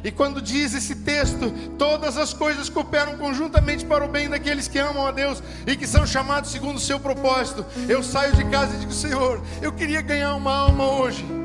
E 0.03 0.11
quando 0.11 0.41
diz 0.41 0.73
esse 0.73 0.95
texto, 0.95 1.49
todas 1.77 2.17
as 2.17 2.33
coisas 2.33 2.69
cooperam 2.69 3.17
conjuntamente 3.17 3.85
para 3.85 4.03
o 4.03 4.07
bem 4.07 4.29
daqueles 4.29 4.67
que 4.67 4.77
amam 4.77 5.07
a 5.07 5.11
Deus 5.11 5.41
e 5.65 5.77
que 5.77 5.87
são 5.87 6.05
chamados 6.05 6.51
segundo 6.51 6.77
o 6.77 6.79
seu 6.79 6.99
propósito. 6.99 7.65
Eu 7.87 8.03
saio 8.03 8.35
de 8.35 8.43
casa 8.45 8.75
e 8.75 8.79
digo: 8.79 8.91
Senhor, 8.91 9.41
eu 9.61 9.71
queria 9.71 10.01
ganhar 10.01 10.35
uma 10.35 10.53
alma 10.53 10.91
hoje. 10.91 11.42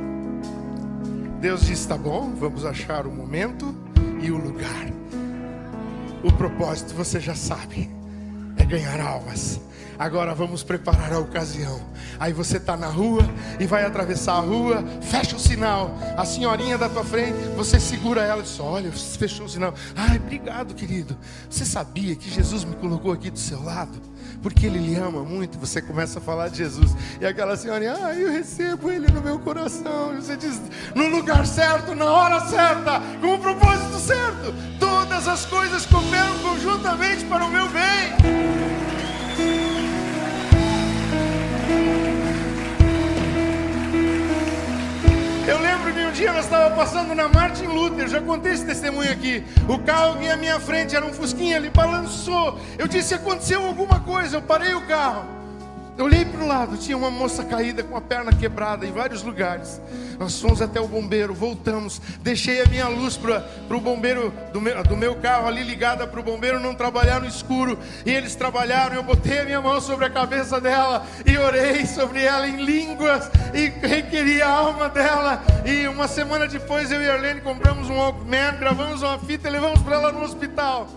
Deus 1.41 1.67
diz: 1.67 1.87
Tá 1.87 1.97
bom, 1.97 2.35
vamos 2.35 2.65
achar 2.65 3.07
o 3.07 3.13
momento 3.13 3.75
e 4.21 4.31
o 4.31 4.37
lugar. 4.37 4.89
O 6.25 6.33
propósito 6.33 6.95
você 6.95 7.21
já 7.21 7.35
sabe: 7.35 7.89
é 8.57 8.65
ganhar 8.65 9.01
almas. 9.01 9.61
Agora 9.99 10.33
vamos 10.33 10.63
preparar 10.63 11.13
a 11.13 11.19
ocasião. 11.19 11.81
Aí 12.21 12.33
você 12.33 12.59
está 12.59 12.77
na 12.77 12.87
rua 12.87 13.29
e 13.59 13.67
vai 13.67 13.85
atravessar 13.85 14.35
a 14.35 14.41
rua, 14.41 14.85
fecha 15.03 15.35
o 15.35 15.41
sinal. 15.41 15.99
A 16.17 16.25
senhorinha 16.25 16.79
da 16.79 16.89
tua 16.89 17.05
frente, 17.05 17.37
você 17.57 17.81
segura 17.81 18.23
ela 18.23 18.41
e 18.41 18.45
diz: 18.45 18.61
Olha, 18.61 18.93
fechou 18.93 19.47
o 19.47 19.49
sinal. 19.49 19.75
Ai, 19.97 20.17
obrigado, 20.17 20.73
querido. 20.73 21.17
Você 21.51 21.65
sabia 21.65 22.15
que 22.15 22.31
Jesus 22.31 22.63
me 22.63 22.77
colocou 22.77 23.11
aqui 23.11 23.29
do 23.29 23.39
seu 23.39 23.61
lado? 23.61 24.01
Porque 24.41 24.67
Ele 24.67 24.79
lhe 24.79 24.95
ama 24.95 25.25
muito. 25.25 25.59
Você 25.59 25.83
começa 25.83 26.21
a 26.21 26.23
falar 26.23 26.49
de 26.49 26.59
Jesus. 26.59 26.95
E 27.21 27.27
aquela 27.27 27.57
senhorinha, 27.57 27.97
ah, 28.01 28.15
eu 28.15 28.31
recebo 28.31 28.91
Ele 28.91 29.09
no 29.09 29.21
meu 29.21 29.41
coração. 29.41 30.17
E 30.17 30.23
você 30.23 30.37
diz: 30.37 30.61
No 30.95 31.09
lugar 31.09 31.45
certo, 31.45 31.97
na 31.97 32.05
hora 32.05 32.41
certa, 32.47 33.01
com 33.21 33.35
o 33.35 33.39
propósito 33.39 33.99
certo. 33.99 34.55
Todas 34.79 35.27
as 35.27 35.45
coisas 35.45 35.85
cooperam 35.87 36.39
conjuntamente 36.39 37.25
para 37.25 37.45
o 37.45 37.51
meu 37.51 37.69
bem. 37.71 38.98
Eu 45.49 45.59
lembro 45.63 45.91
de 45.91 46.01
um 46.01 46.13
dia 46.13 46.31
nós 46.31 46.45
estávamos 46.45 46.77
passando 46.77 47.15
na 47.15 47.27
Martin 47.27 47.69
Luther, 47.69 48.07
já 48.07 48.21
contei 48.21 48.53
esse 48.53 48.67
testemunho 48.67 49.11
aqui. 49.11 49.43
O 49.67 49.79
carro 49.79 50.19
vinha 50.19 50.35
à 50.35 50.37
minha 50.37 50.61
frente, 50.61 50.95
era 50.95 51.07
um 51.07 51.11
fusquinha, 51.15 51.57
ele 51.57 51.71
balançou. 51.71 52.61
Eu 52.77 52.87
disse: 52.87 53.15
aconteceu 53.15 53.65
alguma 53.65 53.99
coisa, 54.01 54.37
eu 54.37 54.43
parei 54.43 54.75
o 54.75 54.87
carro. 54.87 55.38
Eu 55.99 56.05
olhei 56.05 56.25
para 56.25 56.45
o 56.45 56.47
lado, 56.47 56.77
tinha 56.77 56.97
uma 56.97 57.11
moça 57.11 57.43
caída 57.43 57.83
com 57.83 57.97
a 57.97 58.01
perna 58.01 58.33
quebrada 58.33 58.87
em 58.87 58.93
vários 58.93 59.25
lugares. 59.25 59.81
Nós 60.17 60.41
fomos 60.41 60.63
até 60.63 60.81
o 60.81 60.87
bombeiro, 60.87 61.35
voltamos, 61.35 62.01
deixei 62.23 62.63
a 62.63 62.67
minha 62.67 62.87
luz 62.87 63.17
para 63.17 63.43
o 63.69 63.81
bombeiro 63.81 64.33
do 64.53 64.61
meu, 64.61 64.81
do 64.85 64.97
meu 64.97 65.17
carro 65.17 65.49
ali 65.49 65.65
ligada 65.65 66.07
para 66.07 66.21
o 66.21 66.23
bombeiro 66.23 66.61
não 66.61 66.73
trabalhar 66.73 67.21
no 67.21 67.27
escuro. 67.27 67.77
E 68.07 68.13
eles 68.13 68.37
trabalharam, 68.37 68.95
eu 68.95 69.03
botei 69.03 69.41
a 69.41 69.45
minha 69.45 69.61
mão 69.61 69.81
sobre 69.81 70.05
a 70.05 70.11
cabeça 70.11 70.61
dela 70.61 71.05
e 71.27 71.37
orei 71.37 71.85
sobre 71.85 72.23
ela 72.23 72.47
em 72.47 72.65
línguas 72.65 73.29
e 73.53 73.67
requeri 73.85 74.41
a 74.41 74.49
alma 74.49 74.89
dela. 74.89 75.43
E 75.67 75.89
uma 75.89 76.07
semana 76.07 76.47
depois 76.47 76.93
eu 76.93 77.03
e 77.03 77.11
a 77.11 77.15
Arlene 77.15 77.41
compramos 77.41 77.91
um 77.91 77.97
Walkman, 77.97 78.57
gravamos 78.61 79.03
uma 79.03 79.19
fita 79.19 79.49
e 79.49 79.51
levamos 79.51 79.83
para 79.83 79.97
ela 79.97 80.13
no 80.13 80.23
hospital. 80.23 80.89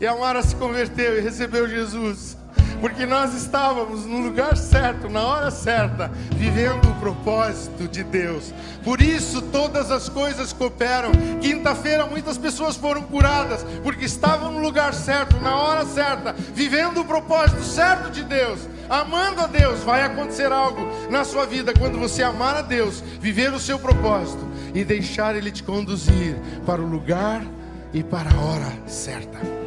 E 0.00 0.06
a 0.06 0.14
Mara 0.14 0.40
se 0.40 0.54
converteu 0.54 1.18
e 1.18 1.20
recebeu 1.20 1.68
Jesus 1.68 2.36
porque 2.80 3.06
nós 3.06 3.34
estávamos 3.34 4.04
no 4.04 4.20
lugar 4.20 4.56
certo, 4.56 5.08
na 5.08 5.22
hora 5.24 5.50
certa, 5.50 6.10
vivendo 6.36 6.88
o 6.88 6.94
propósito 7.00 7.88
de 7.88 8.04
Deus. 8.04 8.52
Por 8.84 9.00
isso 9.00 9.42
todas 9.42 9.90
as 9.90 10.08
coisas 10.08 10.52
cooperam. 10.52 11.12
Quinta-feira 11.40 12.06
muitas 12.06 12.38
pessoas 12.38 12.76
foram 12.76 13.02
curadas, 13.02 13.64
porque 13.82 14.04
estavam 14.04 14.52
no 14.52 14.60
lugar 14.60 14.94
certo, 14.94 15.36
na 15.40 15.56
hora 15.56 15.84
certa, 15.84 16.32
vivendo 16.32 17.00
o 17.00 17.04
propósito 17.04 17.62
certo 17.62 18.10
de 18.10 18.22
Deus. 18.22 18.60
Amando 18.88 19.40
a 19.40 19.46
Deus, 19.46 19.82
vai 19.82 20.02
acontecer 20.02 20.52
algo 20.52 20.80
na 21.10 21.24
sua 21.24 21.44
vida 21.44 21.72
quando 21.76 21.98
você 21.98 22.22
amar 22.22 22.56
a 22.56 22.62
Deus, 22.62 23.02
viver 23.20 23.52
o 23.52 23.58
seu 23.58 23.78
propósito 23.78 24.46
e 24.74 24.84
deixar 24.84 25.34
Ele 25.34 25.50
te 25.50 25.62
conduzir 25.62 26.36
para 26.64 26.80
o 26.80 26.86
lugar 26.86 27.42
e 27.92 28.02
para 28.02 28.30
a 28.30 28.40
hora 28.40 28.72
certa. 28.86 29.66